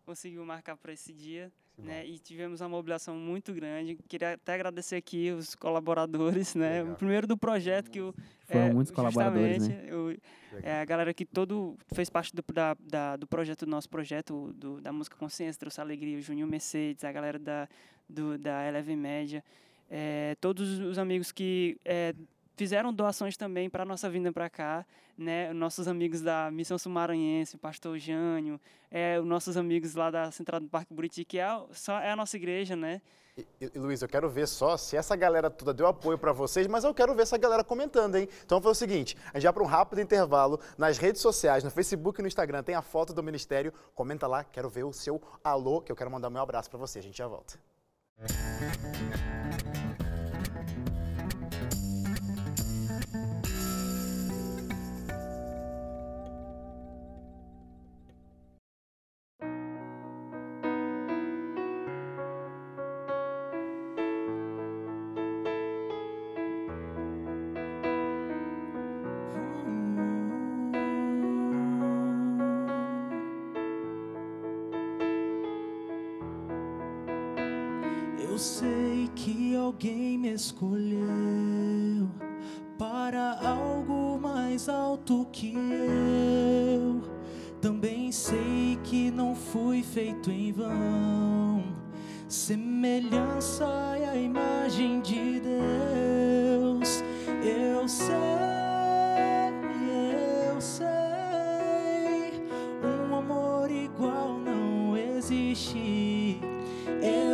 conseguiu 0.05 0.45
marcar 0.45 0.75
para 0.75 0.91
esse 0.91 1.13
dia, 1.13 1.51
Que 1.75 1.81
bom. 1.81 1.87
né? 1.87 2.05
E 2.05 2.19
tivemos 2.19 2.59
uma 2.61 2.67
mobilização 2.69 3.15
muito 3.15 3.53
grande. 3.53 3.97
Queria 4.07 4.33
até 4.33 4.53
agradecer 4.53 4.97
aqui 4.97 5.31
os 5.31 5.55
colaboradores, 5.55 6.53
né? 6.55 6.79
Legal. 6.81 6.93
O 6.93 6.97
primeiro 6.97 7.25
do 7.25 7.37
projeto 7.37 7.89
que 7.89 8.01
o 8.01 8.13
Foram 8.45 8.61
é, 8.65 8.73
muitos 8.73 8.91
colaboradores, 8.91 9.65
né? 9.67 9.75
justamente, 9.87 9.93
o- 9.95 10.57
é, 10.61 10.81
a 10.81 10.85
galera 10.85 11.13
que 11.13 11.25
todo 11.25 11.77
fez 11.93 12.09
parte 12.09 12.35
do, 12.35 12.43
da, 12.53 12.75
da- 12.79 13.15
do 13.15 13.25
projeto, 13.25 13.65
do 13.65 13.71
nosso 13.71 13.89
projeto, 13.89 14.51
do, 14.53 14.81
da 14.81 14.91
Música 14.91 15.15
Consciência, 15.15 15.57
trouxe 15.57 15.79
alegria, 15.79 16.17
o 16.17 16.21
Juninho 16.21 16.45
Mercedes, 16.47 17.03
a 17.05 17.11
galera 17.11 17.39
da, 17.39 17.67
do, 18.09 18.37
da 18.37 18.67
Eleve 18.67 18.95
Média, 18.95 19.41
é, 19.95 20.35
todos 20.41 20.79
os 20.79 20.97
amigos 20.97 21.31
que 21.31 21.77
é, 21.85 22.15
fizeram 22.57 22.91
doações 22.91 23.37
também 23.37 23.69
para 23.69 23.83
a 23.83 23.85
nossa 23.85 24.09
vinda 24.09 24.33
para 24.33 24.49
cá, 24.49 24.83
né? 25.15 25.53
Nossos 25.53 25.87
amigos 25.87 26.19
da 26.21 26.49
Missão 26.51 26.79
Sumaranhense, 26.79 27.57
pastor 27.57 27.99
Jânio, 27.99 28.59
é, 28.89 29.19
os 29.19 29.25
nossos 29.27 29.55
amigos 29.55 29.93
lá 29.93 30.09
da 30.09 30.31
Central 30.31 30.59
do 30.61 30.67
Parque 30.67 30.91
Buriti, 30.91 31.23
que 31.23 31.37
é, 31.37 31.43
a- 31.43 31.63
só, 31.71 31.99
é 31.99 32.09
a 32.09 32.15
nossa 32.15 32.35
igreja, 32.35 32.75
né? 32.75 33.01
E, 33.37 33.45
e, 33.61 33.79
Luiz, 33.79 34.01
eu 34.01 34.07
quero 34.07 34.27
ver 34.29 34.47
só 34.47 34.77
se 34.77 34.95
essa 34.97 35.15
galera 35.15 35.49
toda 35.51 35.71
deu 35.73 35.85
apoio 35.85 36.17
para 36.17 36.31
vocês, 36.31 36.65
mas 36.65 36.83
eu 36.83 36.93
quero 36.93 37.13
ver 37.13 37.21
essa 37.23 37.37
galera 37.37 37.63
comentando, 37.63 38.15
hein? 38.15 38.27
Então 38.43 38.59
foi 38.61 38.71
o 38.71 38.75
seguinte, 38.75 39.15
a 39.31 39.37
gente 39.39 39.43
vai 39.43 39.53
para 39.53 39.63
um 39.63 39.67
rápido 39.67 40.01
intervalo 40.01 40.59
nas 40.77 40.97
redes 40.97 41.21
sociais, 41.21 41.63
no 41.63 41.69
Facebook 41.71 42.19
e 42.19 42.23
no 42.23 42.27
Instagram, 42.27 42.63
tem 42.63 42.73
a 42.75 42.81
foto 42.81 43.13
do 43.13 43.21
ministério, 43.23 43.71
comenta 43.93 44.25
lá, 44.27 44.43
quero 44.43 44.69
ver 44.69 44.83
o 44.85 44.93
seu 44.93 45.21
alô, 45.43 45.81
que 45.81 45.91
eu 45.91 45.95
quero 45.95 46.09
mandar 46.11 46.29
meu 46.31 46.41
abraço 46.41 46.69
para 46.69 46.79
você. 46.79 46.97
A 46.99 47.01
gente 47.03 47.17
já 47.17 47.27
volta. 47.27 47.59
Eu 48.19 48.27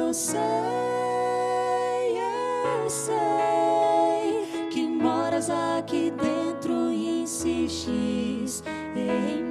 Eu 0.10 0.14
sei, 0.16 0.40
eu 2.18 2.90
sei 2.90 4.68
que 4.72 4.88
moras 4.88 5.52
aqui 5.52 6.10
dentro 6.10 6.92
e 6.92 7.22
insistes 7.22 8.64
em 8.96 9.44
mim. 9.44 9.49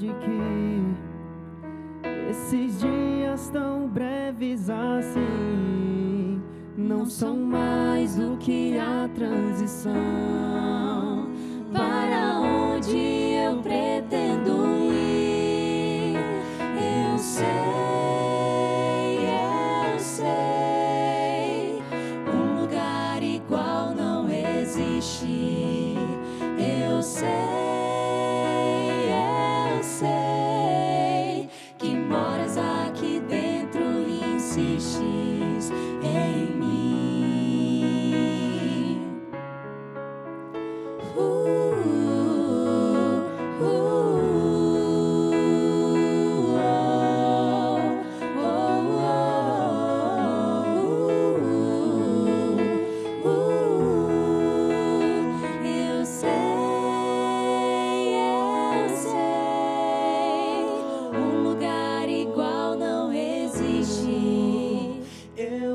Consciência 0.00 0.08
de 0.08 0.08
que 0.14 0.40
esses 2.30 2.80
dias 2.80 3.50
tão 3.50 3.86
breves 3.88 4.70
assim 4.70 6.40
não 6.76 7.04
são 7.04 7.36
mais 7.36 8.16
do 8.16 8.36
que 8.38 8.78
a 8.78 9.08
transição 9.14 10.19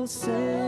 eu 0.06 0.08
sei. 0.08 0.65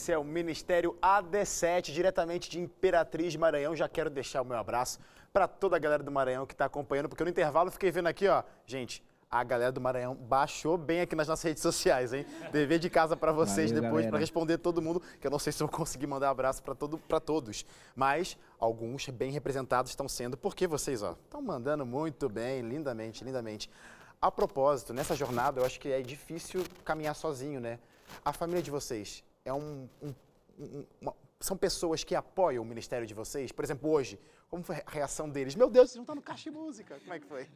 Esse 0.00 0.12
é 0.12 0.16
o 0.16 0.24
Ministério 0.24 0.96
AD7, 1.02 1.92
diretamente 1.92 2.48
de 2.48 2.58
Imperatriz 2.58 3.36
Maranhão. 3.36 3.76
Já 3.76 3.86
quero 3.86 4.08
deixar 4.08 4.40
o 4.40 4.46
meu 4.46 4.56
abraço 4.56 4.98
para 5.30 5.46
toda 5.46 5.76
a 5.76 5.78
galera 5.78 6.02
do 6.02 6.10
Maranhão 6.10 6.46
que 6.46 6.54
está 6.54 6.64
acompanhando, 6.64 7.06
porque 7.06 7.22
no 7.22 7.28
intervalo 7.28 7.70
fiquei 7.70 7.90
vendo 7.90 8.06
aqui, 8.06 8.26
ó, 8.26 8.42
gente, 8.64 9.04
a 9.30 9.44
galera 9.44 9.70
do 9.70 9.78
Maranhão 9.78 10.14
baixou 10.14 10.78
bem 10.78 11.02
aqui 11.02 11.14
nas 11.14 11.28
nossas 11.28 11.44
redes 11.44 11.62
sociais, 11.62 12.14
hein? 12.14 12.24
Dever 12.50 12.78
de 12.78 12.88
casa 12.88 13.14
para 13.14 13.30
vocês 13.30 13.70
Valeu, 13.70 13.82
depois, 13.82 14.06
para 14.06 14.18
responder 14.18 14.56
todo 14.56 14.80
mundo, 14.80 15.02
que 15.20 15.26
eu 15.26 15.30
não 15.30 15.38
sei 15.38 15.52
se 15.52 15.62
eu 15.62 15.66
vou 15.66 15.76
conseguir 15.76 16.06
mandar 16.06 16.30
abraço 16.30 16.62
para 16.62 16.74
todo, 16.74 16.96
pra 16.96 17.20
todos, 17.20 17.66
mas 17.94 18.38
alguns 18.58 19.06
bem 19.10 19.30
representados 19.30 19.92
estão 19.92 20.08
sendo, 20.08 20.34
porque 20.34 20.66
vocês, 20.66 21.02
ó, 21.02 21.12
estão 21.12 21.42
mandando 21.42 21.84
muito 21.84 22.26
bem, 22.26 22.62
lindamente, 22.62 23.22
lindamente. 23.22 23.70
A 24.18 24.30
propósito, 24.30 24.94
nessa 24.94 25.14
jornada 25.14 25.60
eu 25.60 25.66
acho 25.66 25.78
que 25.78 25.92
é 25.92 26.00
difícil 26.00 26.64
caminhar 26.86 27.14
sozinho, 27.14 27.60
né? 27.60 27.78
A 28.24 28.32
família 28.32 28.62
de 28.62 28.70
vocês 28.70 29.22
é 29.44 29.52
um, 29.52 29.88
um- 30.02 30.14
um- 30.58 30.86
uma- 31.00 31.14
são 31.38 31.56
pessoas 31.56 32.04
que 32.04 32.14
apoiam 32.14 32.62
o 32.62 32.66
ministério 32.66 33.06
de 33.06 33.14
vocês? 33.14 33.50
Por 33.52 33.64
exemplo, 33.64 33.90
hoje, 33.90 34.18
como 34.48 34.62
foi 34.62 34.76
a 34.84 34.90
reação 34.90 35.28
deles? 35.28 35.54
Meu 35.54 35.70
Deus, 35.70 35.90
vocês 35.90 35.96
não 35.96 36.02
estão 36.02 36.14
no 36.14 36.22
Caixa 36.22 36.50
de 36.50 36.56
Música. 36.56 36.98
Como 37.00 37.14
é 37.14 37.18
que 37.20 37.26
foi? 37.26 37.48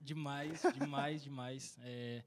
Demais, 0.00 0.62
demais, 0.74 1.22
demais. 1.22 1.78
É, 1.82 2.22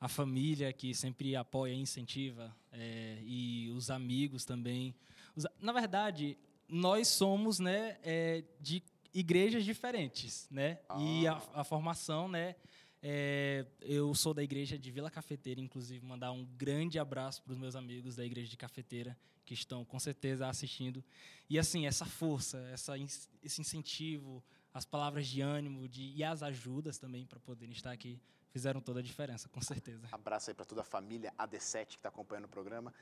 a 0.00 0.08
família 0.08 0.72
que 0.72 0.94
sempre 0.94 1.36
apoia 1.36 1.72
e 1.72 1.78
incentiva, 1.80 2.54
é, 2.72 3.18
e 3.22 3.70
os 3.70 3.90
amigos 3.90 4.44
também. 4.44 4.94
Os 5.36 5.46
na 5.60 5.72
verdade, 5.72 6.36
nós 6.68 7.08
somos 7.08 7.58
né, 7.60 7.98
é, 8.02 8.42
de 8.60 8.82
igrejas 9.12 9.64
diferentes, 9.64 10.48
né? 10.50 10.78
E 10.98 11.26
a, 11.26 11.40
a 11.54 11.64
formação, 11.64 12.26
né? 12.28 12.56
É, 13.02 13.66
eu 13.80 14.14
sou 14.14 14.34
da 14.34 14.42
igreja 14.42 14.78
de 14.78 14.90
Vila 14.90 15.10
Cafeteira, 15.10 15.60
inclusive 15.60 16.04
mandar 16.04 16.32
um 16.32 16.44
grande 16.44 16.98
abraço 16.98 17.42
para 17.42 17.52
os 17.52 17.58
meus 17.58 17.74
amigos 17.74 18.16
da 18.16 18.24
igreja 18.24 18.48
de 18.48 18.56
Cafeteira 18.56 19.16
que 19.44 19.54
estão 19.54 19.84
com 19.84 19.98
certeza 19.98 20.46
assistindo. 20.46 21.02
E 21.48 21.58
assim, 21.58 21.86
essa 21.86 22.04
força, 22.04 22.58
essa, 22.72 22.94
esse 23.42 23.60
incentivo, 23.60 24.44
as 24.72 24.84
palavras 24.84 25.26
de 25.26 25.40
ânimo 25.40 25.88
de, 25.88 26.12
e 26.14 26.22
as 26.22 26.42
ajudas 26.42 26.98
também 26.98 27.26
para 27.26 27.40
poderem 27.40 27.72
estar 27.72 27.90
aqui 27.90 28.20
fizeram 28.50 28.80
toda 28.80 29.00
a 29.00 29.02
diferença, 29.02 29.48
com 29.48 29.60
certeza. 29.60 30.08
Abraço 30.12 30.50
aí 30.50 30.54
para 30.54 30.64
toda 30.64 30.82
a 30.82 30.84
família 30.84 31.32
AD7 31.38 31.86
que 31.86 31.96
está 31.96 32.08
acompanhando 32.10 32.44
o 32.44 32.48
programa. 32.48 32.92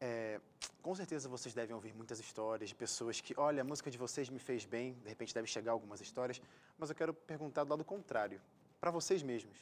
É, 0.00 0.40
com 0.82 0.94
certeza 0.94 1.28
vocês 1.28 1.54
devem 1.54 1.74
ouvir 1.74 1.94
muitas 1.94 2.18
histórias 2.18 2.68
de 2.68 2.74
pessoas 2.74 3.20
que, 3.20 3.34
olha, 3.36 3.62
a 3.62 3.64
música 3.64 3.90
de 3.90 3.96
vocês 3.96 4.28
me 4.28 4.38
fez 4.38 4.64
bem, 4.64 4.94
de 4.94 5.08
repente 5.08 5.32
deve 5.32 5.46
chegar 5.46 5.72
algumas 5.72 6.00
histórias, 6.00 6.42
mas 6.76 6.90
eu 6.90 6.96
quero 6.96 7.14
perguntar 7.14 7.62
do 7.62 7.70
lado 7.70 7.84
contrário, 7.84 8.40
para 8.82 8.90
vocês 8.90 9.22
mesmos. 9.22 9.56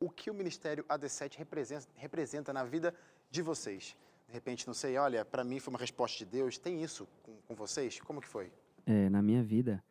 O 0.00 0.10
que 0.10 0.28
o 0.28 0.34
Ministério 0.34 0.82
AD7 0.88 1.36
representa, 1.36 1.86
representa 1.94 2.52
na 2.52 2.64
vida 2.64 2.92
de 3.30 3.40
vocês? 3.40 3.96
De 4.26 4.32
repente, 4.34 4.66
não 4.66 4.74
sei, 4.74 4.98
olha, 4.98 5.24
para 5.24 5.44
mim 5.44 5.60
foi 5.60 5.72
uma 5.72 5.78
resposta 5.78 6.18
de 6.18 6.24
Deus. 6.28 6.58
Tem 6.58 6.82
isso 6.82 7.06
com, 7.22 7.36
com 7.46 7.54
vocês? 7.54 8.00
Como 8.00 8.20
que 8.20 8.26
foi? 8.26 8.52
É, 8.84 9.08
na 9.08 9.22
minha 9.22 9.40
vida, 9.40 9.82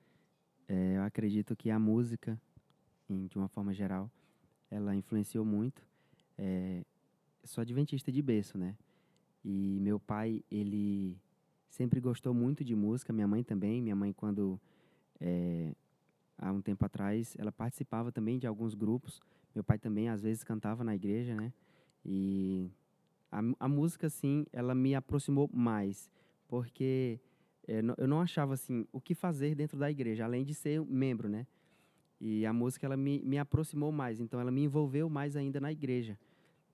é, 0.67 0.97
eu 0.97 1.03
acredito 1.03 1.55
que 1.55 1.71
a 1.71 1.79
música, 1.79 2.37
em- 3.09 3.27
de 3.27 3.37
uma 3.37 3.47
forma 3.47 3.73
geral, 3.73 4.11
ela 4.69 4.93
influenciou 4.93 5.45
muito. 5.45 5.81
É, 6.37 6.83
sou 7.45 7.61
adventista 7.61 8.11
de 8.11 8.21
berço, 8.21 8.57
né? 8.57 8.75
E 9.41 9.79
meu 9.79 10.01
pai, 10.01 10.43
ele 10.51 11.17
sempre 11.69 12.01
gostou 12.01 12.33
muito 12.33 12.61
de 12.61 12.75
música, 12.75 13.13
minha 13.13 13.27
mãe 13.27 13.41
também. 13.41 13.81
Minha 13.81 13.95
mãe, 13.95 14.11
quando, 14.11 14.59
é, 15.21 15.71
há 16.37 16.51
um 16.51 16.61
tempo 16.61 16.85
atrás, 16.85 17.35
ela 17.37 17.51
participava 17.51 18.11
também 18.11 18.37
de 18.37 18.47
alguns 18.47 18.73
grupos. 18.75 19.21
Meu 19.53 19.63
pai 19.63 19.77
também, 19.79 20.09
às 20.09 20.21
vezes, 20.21 20.43
cantava 20.43 20.83
na 20.83 20.95
igreja, 20.95 21.35
né? 21.35 21.51
E 22.05 22.69
a, 23.31 23.39
a 23.61 23.67
música, 23.67 24.07
assim, 24.07 24.45
ela 24.51 24.75
me 24.75 24.93
aproximou 24.95 25.49
mais, 25.53 26.09
porque 26.47 27.19
não- 27.83 27.95
eu 27.97 28.07
não 28.07 28.21
achava 28.21 28.53
assim 28.53 28.85
o 28.91 29.01
que 29.01 29.15
fazer 29.15 29.55
dentro 29.55 29.77
da 29.77 29.89
igreja, 29.89 30.23
além 30.25 30.43
de 30.43 30.53
ser 30.53 30.83
membro, 30.85 31.27
né? 31.27 31.47
E 32.19 32.45
a 32.45 32.53
música 32.53 32.85
ela 32.85 32.95
me, 32.95 33.21
me 33.23 33.37
aproximou 33.37 33.91
mais, 33.91 34.19
então 34.19 34.39
ela 34.39 34.51
me 34.51 34.63
envolveu 34.63 35.09
mais 35.09 35.35
ainda 35.35 35.59
na 35.59 35.71
igreja, 35.71 36.17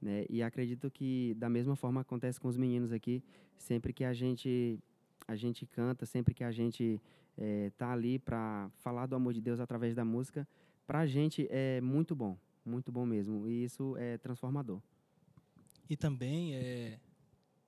né? 0.01 0.25
E 0.29 0.43
acredito 0.43 0.89
que 0.91 1.33
da 1.37 1.49
mesma 1.49 1.75
forma 1.75 2.01
acontece 2.01 2.39
com 2.39 2.47
os 2.47 2.57
meninos 2.57 2.91
aqui, 2.91 3.23
sempre 3.57 3.93
que 3.93 4.03
a 4.03 4.13
gente 4.13 4.79
a 5.27 5.35
gente 5.35 5.65
canta, 5.65 6.05
sempre 6.05 6.33
que 6.33 6.43
a 6.43 6.51
gente 6.51 6.99
está 7.41 7.91
ali 7.91 8.19
para 8.19 8.69
falar 8.77 9.05
do 9.05 9.15
amor 9.15 9.33
de 9.33 9.41
Deus 9.41 9.59
através 9.59 9.95
da 9.95 10.05
música, 10.05 10.47
para 10.85 10.99
a 10.99 11.05
gente 11.05 11.47
é 11.49 11.81
muito 11.81 12.15
bom, 12.15 12.37
muito 12.65 12.91
bom 12.91 13.05
mesmo, 13.05 13.47
e 13.47 13.63
isso 13.63 13.95
é 13.97 14.17
transformador. 14.17 14.81
E 15.89 15.97
também 15.97 16.55
é, 16.55 16.99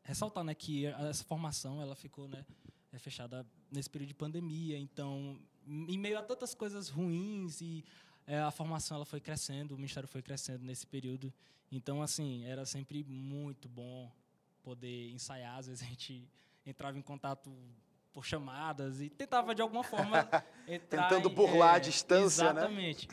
ressaltar 0.03 0.43
né, 0.43 0.53
que 0.53 0.85
essa 0.85 1.23
formação 1.23 1.81
ela 1.81 1.95
ficou 1.95 2.27
né, 2.27 2.45
é, 2.91 2.97
fechada 2.99 3.45
nesse 3.71 3.89
período 3.89 4.09
de 4.09 4.13
pandemia. 4.13 4.77
Então, 4.77 5.39
em 5.67 5.97
meio 5.97 6.17
a 6.17 6.21
tantas 6.21 6.53
coisas 6.53 6.89
ruins 6.89 7.61
e 7.61 7.83
é, 8.25 8.39
a 8.39 8.51
formação 8.51 8.95
ela 8.95 9.05
foi 9.05 9.19
crescendo, 9.19 9.73
o 9.73 9.77
ministério 9.77 10.07
foi 10.07 10.21
crescendo 10.21 10.63
nesse 10.63 10.85
período. 10.87 11.33
Então, 11.71 12.01
assim, 12.01 12.45
era 12.45 12.65
sempre 12.65 13.03
muito 13.03 13.67
bom 13.67 14.11
poder 14.61 15.11
ensaiar. 15.11 15.57
Às 15.57 15.67
vezes 15.67 15.81
a 15.81 15.85
gente 15.85 16.29
entrava 16.65 16.97
em 16.97 17.01
contato 17.01 17.51
por 18.13 18.23
chamadas 18.23 19.01
e 19.01 19.09
tentava 19.09 19.55
de 19.55 19.61
alguma 19.61 19.83
forma 19.83 20.29
entrar 20.67 21.09
Tentando 21.09 21.29
em- 21.29 21.33
burlar 21.33 21.73
a 21.73 21.77
é, 21.77 21.79
distância, 21.79 22.53
né? 22.53 22.61
exatamente. 22.61 23.07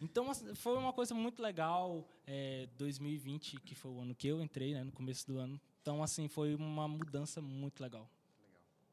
Então 0.00 0.30
assim, 0.30 0.54
foi 0.54 0.76
uma 0.76 0.92
coisa 0.92 1.14
muito 1.14 1.42
legal. 1.42 2.04
É, 2.26 2.66
2020 2.78 3.60
que 3.60 3.74
foi 3.74 3.90
o 3.90 4.00
ano 4.00 4.14
que 4.14 4.26
eu 4.28 4.40
entrei, 4.40 4.72
né, 4.72 4.82
no 4.84 4.92
começo 4.92 5.26
do 5.26 5.38
ano. 5.38 5.60
Então 5.82 6.02
assim 6.02 6.28
foi 6.28 6.54
uma 6.54 6.86
mudança 6.88 7.40
muito 7.42 7.82
legal. 7.82 8.08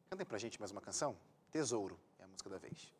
Cantem 0.10 0.26
pra 0.26 0.38
gente 0.38 0.60
mais 0.60 0.72
uma 0.72 0.82
canção? 0.82 1.16
Tesouro 1.52 1.98
é 2.20 2.24
a 2.24 2.28
música 2.28 2.50
da 2.50 2.58
vez. 2.58 2.92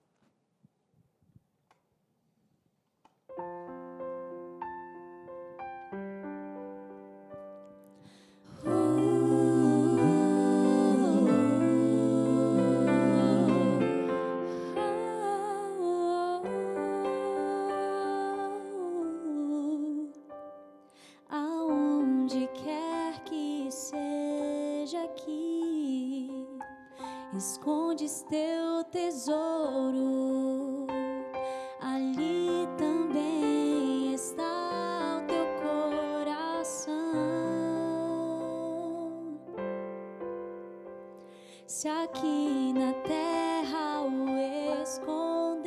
se 41.82 41.90
aqui 41.90 42.74
na 42.74 42.94
terra 43.08 44.02
o 44.04 44.38
esconderes, 44.84 45.58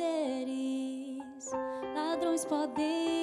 ladrões 1.93 2.45
podem 2.45 3.14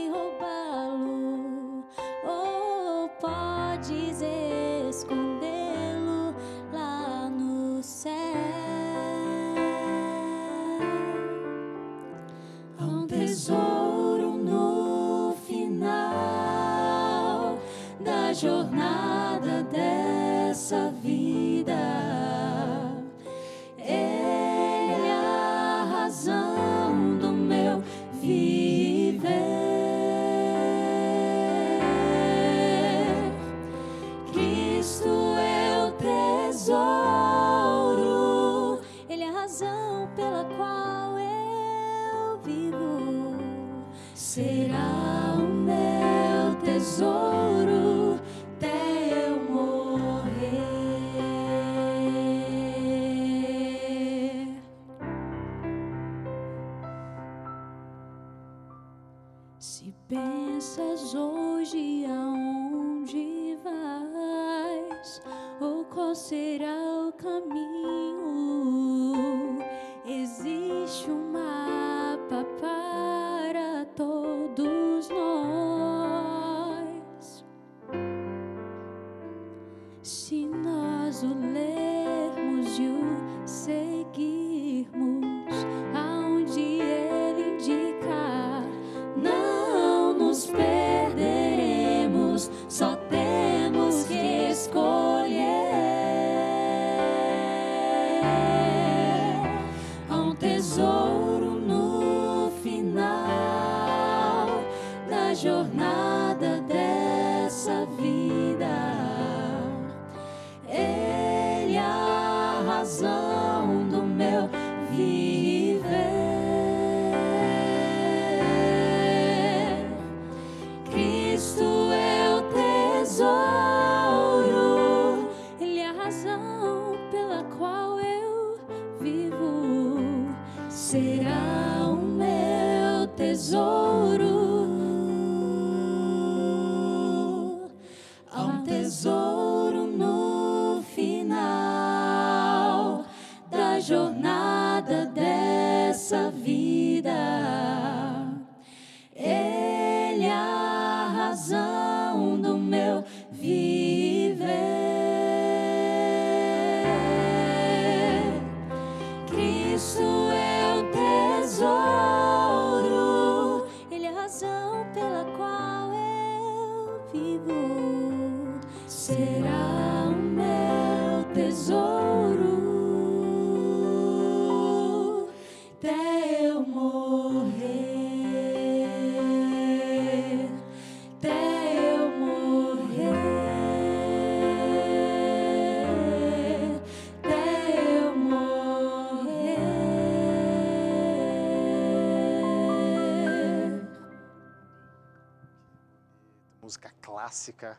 clássica, 197.22 197.78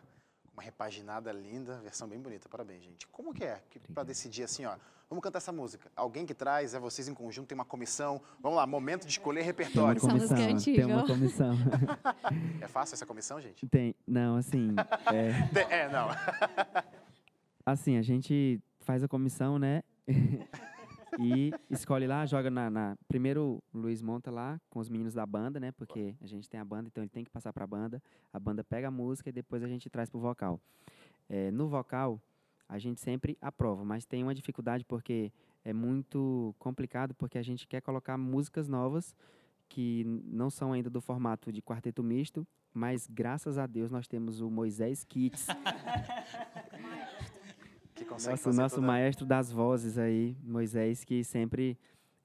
uma 0.53 0.63
repaginada 0.63 1.29
linda, 1.33 1.79
versão 1.83 2.07
bem 2.07 2.19
bonita. 2.19 2.47
Parabéns, 2.47 2.81
gente. 2.83 3.05
Como 3.07 3.33
que 3.33 3.43
é 3.43 3.61
para 3.93 4.03
decidir 4.03 4.43
assim, 4.43 4.63
ó, 4.65 4.75
vamos 5.09 5.21
cantar 5.21 5.39
essa 5.39 5.51
música? 5.51 5.91
Alguém 5.95 6.25
que 6.25 6.33
traz, 6.33 6.73
é 6.73 6.79
vocês 6.79 7.09
em 7.09 7.13
conjunto, 7.13 7.47
tem 7.47 7.55
uma 7.55 7.65
comissão. 7.65 8.21
Vamos 8.39 8.55
lá, 8.57 8.65
momento 8.65 9.01
de 9.05 9.11
escolher 9.11 9.41
Tem 9.41 9.49
uma 9.49 9.53
repertório. 9.63 9.97
Essa 9.97 10.07
música 10.13 10.39
é 10.39 10.47
comissão, 10.47 10.73
tem 10.75 10.85
uma 10.85 11.05
comissão. 11.05 11.55
É 12.61 12.67
fácil 12.69 12.93
essa 12.95 13.05
comissão, 13.05 13.41
gente? 13.41 13.67
Tem, 13.67 13.93
não, 14.07 14.37
assim, 14.37 14.73
é, 15.11 15.47
Tem- 15.53 15.67
É, 15.69 15.89
não. 15.89 16.07
assim, 17.65 17.97
a 17.97 18.01
gente 18.01 18.61
faz 18.79 19.03
a 19.03 19.07
comissão, 19.09 19.59
né? 19.59 19.83
e 21.19 21.51
escolhe 21.69 22.07
lá, 22.07 22.25
joga 22.25 22.49
na, 22.49 22.69
na- 22.69 22.95
Primeiro 23.07 23.61
o 23.73 23.77
Luiz 23.77 24.01
monta 24.01 24.31
lá 24.31 24.59
com 24.69 24.79
os 24.79 24.89
meninos 24.89 25.13
da 25.13 25.25
banda, 25.25 25.59
né? 25.59 25.71
Porque 25.71 26.15
a 26.21 26.25
gente 26.27 26.49
tem 26.49 26.59
a 26.59 26.65
banda, 26.65 26.87
então 26.87 27.03
ele 27.03 27.09
tem 27.09 27.23
que 27.23 27.29
passar 27.31 27.51
pra 27.53 27.65
banda. 27.67 28.01
A 28.31 28.39
banda 28.39 28.63
pega 28.63 28.87
a 28.87 28.91
música 28.91 29.29
e 29.29 29.31
depois 29.33 29.63
a 29.63 29.67
gente 29.67 29.89
traz 29.89 30.09
pro 30.09 30.19
vocal. 30.19 30.59
É, 31.29 31.51
no 31.51 31.67
vocal, 31.67 32.19
a 32.67 32.77
gente 32.79 32.99
sempre 33.01 33.37
aprova, 33.41 33.83
mas 33.85 34.05
tem 34.05 34.23
uma 34.23 34.33
dificuldade 34.33 34.83
porque 34.85 35.31
é 35.63 35.71
muito 35.73 36.53
complicado, 36.59 37.13
porque 37.13 37.37
a 37.37 37.43
gente 37.43 37.67
quer 37.67 37.81
colocar 37.81 38.17
músicas 38.17 38.67
novas 38.67 39.15
que 39.69 40.03
não 40.25 40.49
são 40.49 40.73
ainda 40.73 40.89
do 40.89 40.99
formato 41.01 41.51
de 41.51 41.61
quarteto 41.61 42.03
misto, 42.03 42.45
mas 42.73 43.07
graças 43.07 43.57
a 43.57 43.65
Deus 43.65 43.89
nós 43.91 44.07
temos 44.07 44.41
o 44.41 44.49
Moisés 44.49 45.03
Kits, 45.03 45.47
Que 48.03 48.09
consegue 48.09 48.31
nosso, 48.31 48.43
fazer 48.43 48.61
nosso 48.61 48.75
toda- 48.75 48.87
maestro 48.87 49.25
das 49.25 49.51
vozes 49.51 49.97
aí, 49.97 50.37
Moisés, 50.43 51.03
que 51.03 51.23
sempre 51.23 51.77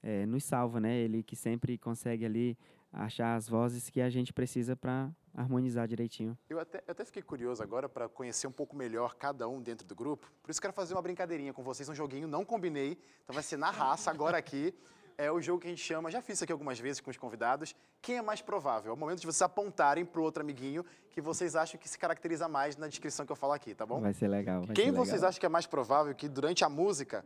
eh, 0.03 0.25
nos 0.25 0.43
salva, 0.43 0.79
né? 0.79 0.95
Ele 0.97 1.21
que 1.23 1.35
sempre 1.35 1.77
consegue 1.77 2.25
ali 2.25 2.57
achar 2.91 3.35
as 3.35 3.47
vozes 3.47 3.89
que 3.89 4.01
a 4.01 4.09
gente 4.09 4.33
precisa 4.33 4.75
para 4.75 5.11
harmonizar 5.33 5.87
direitinho. 5.87 6.37
Eu 6.49 6.59
até, 6.59 6.79
eu 6.87 6.91
até 6.91 7.05
fiquei 7.05 7.21
curioso 7.21 7.61
agora 7.61 7.87
para 7.87 8.09
conhecer 8.09 8.47
um 8.47 8.51
pouco 8.51 8.75
melhor 8.75 9.15
cada 9.15 9.47
um 9.47 9.61
dentro 9.61 9.85
do 9.87 9.95
grupo. 9.95 10.31
Por 10.41 10.49
isso 10.49 10.59
quero 10.59 10.73
fazer 10.73 10.95
uma 10.95 11.01
brincadeirinha 11.01 11.53
com 11.53 11.61
vocês, 11.63 11.87
um 11.87 11.93
joguinho, 11.93 12.27
não 12.27 12.43
combinei. 12.43 12.97
Então 13.23 13.33
vai 13.33 13.43
ser 13.43 13.57
na 13.57 13.69
raça 13.69 14.09
agora 14.09 14.37
aqui. 14.37 14.73
É 15.21 15.29
o 15.29 15.41
jogo 15.41 15.59
que 15.59 15.67
a 15.67 15.69
gente 15.69 15.83
chama, 15.83 16.09
já 16.09 16.21
fiz 16.21 16.35
isso 16.35 16.45
aqui 16.45 16.53
algumas 16.53 16.79
vezes 16.79 17.01
com 17.01 17.11
os 17.11 17.17
convidados, 17.17 17.75
quem 18.01 18.15
é 18.15 18.21
mais 18.21 18.41
provável? 18.41 18.89
É 18.89 18.93
o 18.93 18.97
momento 18.97 19.19
de 19.19 19.25
vocês 19.25 19.41
apontarem 19.41 20.05
para 20.05 20.21
o 20.21 20.23
outro 20.23 20.41
amiguinho 20.41 20.85
que 21.11 21.19
vocês 21.19 21.57
acham 21.57 21.77
que 21.77 21.89
se 21.89 21.99
caracteriza 21.99 22.47
mais 22.47 22.77
na 22.77 22.87
descrição 22.87 23.25
que 23.25 23.31
eu 23.33 23.35
falo 23.35 23.51
aqui, 23.51 23.75
tá 23.75 23.85
bom? 23.85 23.99
Vai 23.99 24.13
ser 24.13 24.29
legal. 24.29 24.61
Vai 24.63 24.73
Quem 24.73 24.85
ser 24.85 24.91
vocês 24.93 25.15
legal. 25.15 25.27
acham 25.29 25.39
que 25.41 25.45
é 25.45 25.49
mais 25.49 25.65
provável 25.67 26.15
que 26.15 26.29
durante 26.29 26.63
a 26.63 26.69
música 26.69 27.25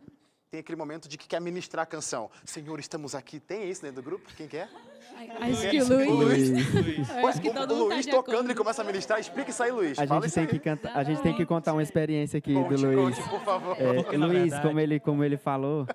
tem 0.50 0.60
aquele 0.60 0.76
momento 0.76 1.08
de 1.08 1.20
que 1.20 1.28
quer 1.28 1.40
ministrar 1.40 1.84
a 1.84 1.86
canção? 1.86 2.32
Senhor, 2.44 2.80
estamos 2.80 3.14
aqui. 3.14 3.40
Tem 3.40 3.70
isso 3.70 3.84
dentro 3.84 4.02
do 4.02 4.06
grupo? 4.10 4.28
Quem 4.36 4.48
que 4.48 4.58
é? 4.58 4.68
Acho 5.40 5.70
que 5.70 5.82
o 5.82 5.86
O 5.86 6.14
Luiz. 6.16 6.50
Luiz. 6.50 7.10
Eu 7.12 7.28
acho 7.28 7.42
que 7.42 7.50
o, 7.50 7.54
todo 7.54 7.76
o 7.76 7.78
tá 7.90 7.94
Luiz 7.96 8.06
de 8.08 8.12
tocando, 8.12 8.46
ele 8.48 8.56
começa 8.56 8.82
a 8.82 8.86
ministrar. 8.86 9.20
Explica 9.20 9.52
isso 9.52 9.62
aí, 9.62 9.72
Luiz. 9.72 10.00
A 10.00 10.08
Fala 10.08 10.22
gente, 10.28 10.34
tem 10.34 10.48
que 10.48 10.58
canta, 10.60 10.92
a 10.92 11.04
gente 11.04 11.22
tem 11.22 11.36
que 11.36 11.46
contar 11.46 11.74
uma 11.74 11.84
experiência 11.84 12.40
aqui 12.40 12.54
do 12.56 12.60
Luiz. 12.88 13.16
conte, 13.20 13.30
por 13.30 13.42
favor. 13.42 13.78
É, 13.80 14.18
Luiz, 14.18 14.32
verdade- 14.52 14.68
como 14.68 14.80
ele, 14.80 15.00
como 15.00 15.24
ele 15.24 15.38
falou, 15.38 15.86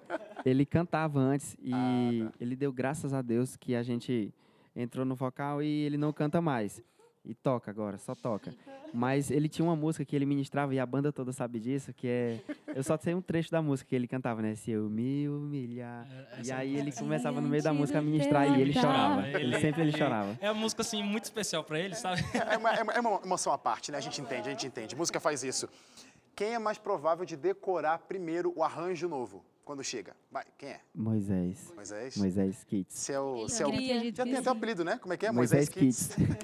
ele 0.45 0.65
cantava 0.67 1.19
antes 1.19 1.57
e 1.61 1.73
Ah, 1.73 2.27
tá. 2.27 2.33
ele 2.41 2.57
deu 2.57 2.73
graças 2.73 3.13
a 3.13 3.23
Deus 3.23 3.57
que 3.57 3.75
a 3.75 3.83
gente 3.83 4.33
entrou 4.75 5.05
no 5.05 5.15
vocal 5.15 5.63
e 5.63 5.67
ele 5.85 5.97
não 5.97 6.13
canta 6.13 6.41
mais. 6.41 6.83
E 7.25 7.35
toca 7.35 7.71
agora, 7.71 7.99
só 7.99 8.15
toca. 8.15 8.55
Mas 8.95 9.31
ele 9.31 9.51
tinha 9.51 9.63
uma 9.67 9.77
música 9.77 10.03
que 10.03 10.17
ele 10.17 10.25
ministrava, 10.25 10.75
e 10.75 10.79
a 10.81 10.87
banda 10.87 11.13
toda 11.13 11.31
sabe 11.31 11.61
disso, 11.61 11.93
que 11.93 12.07
é. 12.09 12.41
Eu 12.75 12.83
só 12.83 12.97
sei 12.97 13.13
um 13.15 13.21
trecho 13.21 13.51
da 13.51 13.61
música 13.61 13.87
que 13.91 13.95
ele 13.95 14.09
cantava, 14.09 14.41
né? 14.41 14.55
Se 14.55 14.71
eu 14.71 14.89
me 14.89 15.29
humilhar. 15.29 16.07
É, 16.11 16.37
E 16.39 16.41
essa 16.41 16.57
aí 16.57 16.75
ele 16.75 16.91
começava 16.93 17.39
no 17.39 17.49
meio 17.49 17.63
da 17.63 17.75
música 17.75 17.99
a 17.99 18.03
ministrar 18.03 18.57
e 18.57 18.63
ele 18.63 18.73
chorava. 18.73 19.29
Ele 19.29 19.61
sempre 19.61 19.83
ele 19.83 19.93
chorava. 19.93 20.39
É 20.41 20.51
uma 20.51 20.59
música 20.59 20.81
assim 20.81 21.03
muito 21.03 21.25
especial 21.25 21.63
pra 21.65 21.79
ele, 21.79 21.95
sabe? 21.97 22.23
É 22.51 22.57
uma, 22.57 22.71
é 22.75 22.83
uma- 22.83 22.93
é 22.95 23.01
uma 23.01 23.21
emoção 23.23 23.53
à 23.53 23.59
parte, 23.59 23.93
né? 23.93 23.99
A 23.99 24.01
gente 24.01 24.23
entende, 24.23 24.49
a 24.49 24.51
gente 24.53 24.67
entende. 24.67 24.97
Música 24.97 25.21
faz 25.21 25.43
isso. 25.45 25.69
Quem 26.35 26.55
é 26.55 26.59
mais 26.59 26.79
provável 26.79 27.27
de 27.27 27.37
decorar 27.37 27.99
primeiro 27.99 28.55
o 28.57 28.63
arranjo 28.63 29.07
novo 29.07 29.45
quando 29.69 29.85
chega? 29.85 30.17
Vai, 30.31 30.47
quem 30.57 30.71
é? 30.71 30.81
Moisés. 30.95 31.71
Moisés? 31.77 32.17
Moisés 32.17 32.65
Kids. 32.65 32.97
Você 32.97 33.13
é 33.13 33.21
você 33.21 33.63
é 33.65 34.13
Já 34.15 34.25
tem 34.25 34.37
até 34.39 34.49
o 34.49 34.53
apelido, 34.55 34.83
né? 34.83 34.97
Como 34.97 35.13
é 35.13 35.17
que 35.19 35.27
é? 35.27 35.31
Moisés 35.31 35.69
Kids. 35.69 36.15
Kids. 36.15 36.37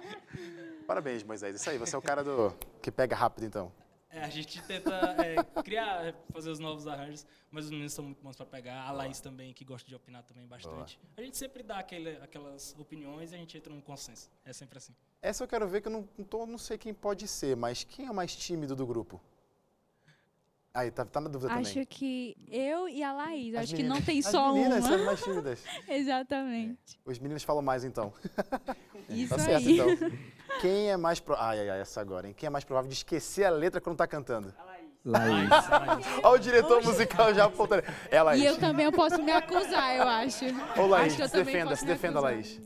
Parabéns, 0.88 1.22
Moisés. 1.22 1.54
Isso 1.54 1.68
aí, 1.68 1.76
você 1.76 1.94
é 1.94 1.98
o 1.98 2.00
cara 2.00 2.24
do 2.24 2.50
que 2.80 2.90
pega 2.90 3.14
rápido, 3.14 3.44
então. 3.44 3.70
É, 4.08 4.24
a 4.24 4.30
gente 4.30 4.62
tenta 4.62 4.90
é, 5.22 5.62
criar, 5.62 6.14
fazer 6.32 6.48
os 6.48 6.58
novos 6.58 6.86
arranjos, 6.86 7.26
mas 7.50 7.66
os 7.66 7.70
meninos 7.70 7.92
são 7.92 8.02
muito 8.02 8.22
bons 8.22 8.34
pra 8.34 8.46
pegar. 8.46 8.84
A 8.84 8.90
Laís 8.90 9.20
também, 9.20 9.52
que 9.52 9.62
gosta 9.62 9.86
de 9.86 9.94
opinar 9.94 10.22
também 10.22 10.46
bastante. 10.46 10.98
A 11.14 11.20
gente 11.20 11.36
sempre 11.36 11.62
dá 11.62 11.76
aquele, 11.76 12.16
aquelas 12.22 12.74
opiniões 12.78 13.32
e 13.32 13.34
a 13.34 13.38
gente 13.38 13.58
entra 13.58 13.70
num 13.70 13.82
consenso. 13.82 14.30
É 14.46 14.54
sempre 14.54 14.78
assim. 14.78 14.94
Essa 15.20 15.44
eu 15.44 15.48
quero 15.48 15.68
ver 15.68 15.82
que 15.82 15.88
eu 15.88 15.92
não, 15.92 16.08
não, 16.16 16.24
tô- 16.24 16.46
não 16.46 16.56
sei 16.56 16.78
quem 16.78 16.94
pode 16.94 17.28
ser, 17.28 17.54
mas 17.54 17.84
quem 17.84 18.06
é 18.06 18.10
o 18.10 18.14
mais 18.14 18.34
tímido 18.34 18.74
do 18.74 18.86
grupo? 18.86 19.20
Aí, 20.76 20.90
tá, 20.90 21.06
tá 21.06 21.20
na 21.22 21.28
dúvida 21.30 21.50
Acho 21.54 21.70
também. 21.72 21.86
que 21.86 22.36
eu 22.50 22.86
e 22.86 23.02
a 23.02 23.10
Laís. 23.12 23.54
As 23.54 23.62
acho 23.62 23.70
que 23.74 23.82
meninas- 23.82 23.98
não 23.98 24.04
tem 24.04 24.18
as 24.18 24.26
só 24.26 24.52
meninas 24.52 24.78
uma. 24.84 24.88
são 24.88 24.94
as 24.98 25.04
mais 25.06 25.20
tímidas. 25.24 25.64
Exatamente. 25.88 26.98
Os 27.04 27.18
meninos 27.18 27.42
falam 27.42 27.62
mais, 27.62 27.82
então. 27.82 28.12
Isso 29.08 29.34
Tá 29.34 29.38
certo, 29.38 29.66
aí. 29.66 29.78
então. 29.80 30.10
Quem 30.60 30.90
é 30.90 30.96
mais... 30.98 31.18
Pro... 31.18 31.34
Ai, 31.36 31.60
ai, 31.60 31.70
ai, 31.70 31.80
essa 31.80 32.00
agora, 32.00 32.28
hein? 32.28 32.34
Quem 32.36 32.46
é 32.46 32.50
mais 32.50 32.62
provável 32.64 32.88
de 32.90 32.94
esquecer 32.96 33.44
a 33.44 33.50
letra 33.50 33.80
quando 33.80 33.96
tá 33.96 34.06
cantando? 34.06 34.52
Laís. 35.04 35.48
Laís, 35.48 35.68
Laís. 35.70 36.06
Olha 36.22 36.34
o 36.34 36.38
diretor 36.38 36.82
musical 36.84 37.32
já 37.32 37.44
apontando. 37.46 37.82
É 38.10 38.18
a 38.18 38.22
Laís. 38.22 38.42
E 38.42 38.44
eu 38.46 38.58
também 38.58 38.84
eu 38.84 38.92
posso 38.92 39.22
me 39.22 39.32
acusar, 39.32 39.96
eu 39.96 40.02
acho. 40.06 40.44
Ô, 40.78 40.86
Laís, 40.86 41.12
acho 41.14 41.22
que 41.22 41.28
se 41.28 41.36
defenda, 41.44 41.70
posso 41.70 41.80
se 41.80 41.86
defenda. 41.86 42.20
Laís. 42.20 42.60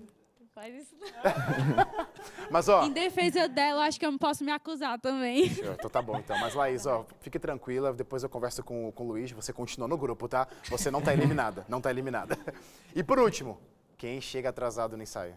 Faz 0.52 0.74
isso 0.74 0.96
não. 0.98 2.06
Mas, 2.50 2.68
ó... 2.68 2.84
Em 2.84 2.92
defesa 2.92 3.48
dela, 3.48 3.80
eu 3.80 3.82
acho 3.82 3.98
que 3.98 4.06
eu 4.06 4.10
não 4.10 4.18
posso 4.18 4.44
me 4.44 4.52
acusar 4.52 4.98
também. 4.98 5.46
Então 5.46 5.90
tá 5.90 6.02
bom, 6.02 6.18
então. 6.18 6.38
Mas, 6.38 6.54
Laís, 6.54 6.86
ó, 6.86 7.06
fique 7.20 7.38
tranquila. 7.38 7.92
Depois 7.92 8.22
eu 8.22 8.28
converso 8.28 8.62
com, 8.62 8.90
com 8.92 9.04
o 9.04 9.08
Luiz. 9.08 9.30
Você 9.32 9.52
continua 9.52 9.88
no 9.88 9.96
grupo, 9.96 10.28
tá? 10.28 10.46
Você 10.68 10.90
não 10.90 11.00
tá 11.00 11.12
eliminada. 11.12 11.64
Não 11.68 11.80
tá 11.80 11.90
eliminada. 11.90 12.38
E 12.94 13.02
por 13.02 13.18
último, 13.18 13.58
quem 13.96 14.20
chega 14.20 14.48
atrasado 14.48 14.96
no 14.96 15.02
ensaio? 15.02 15.34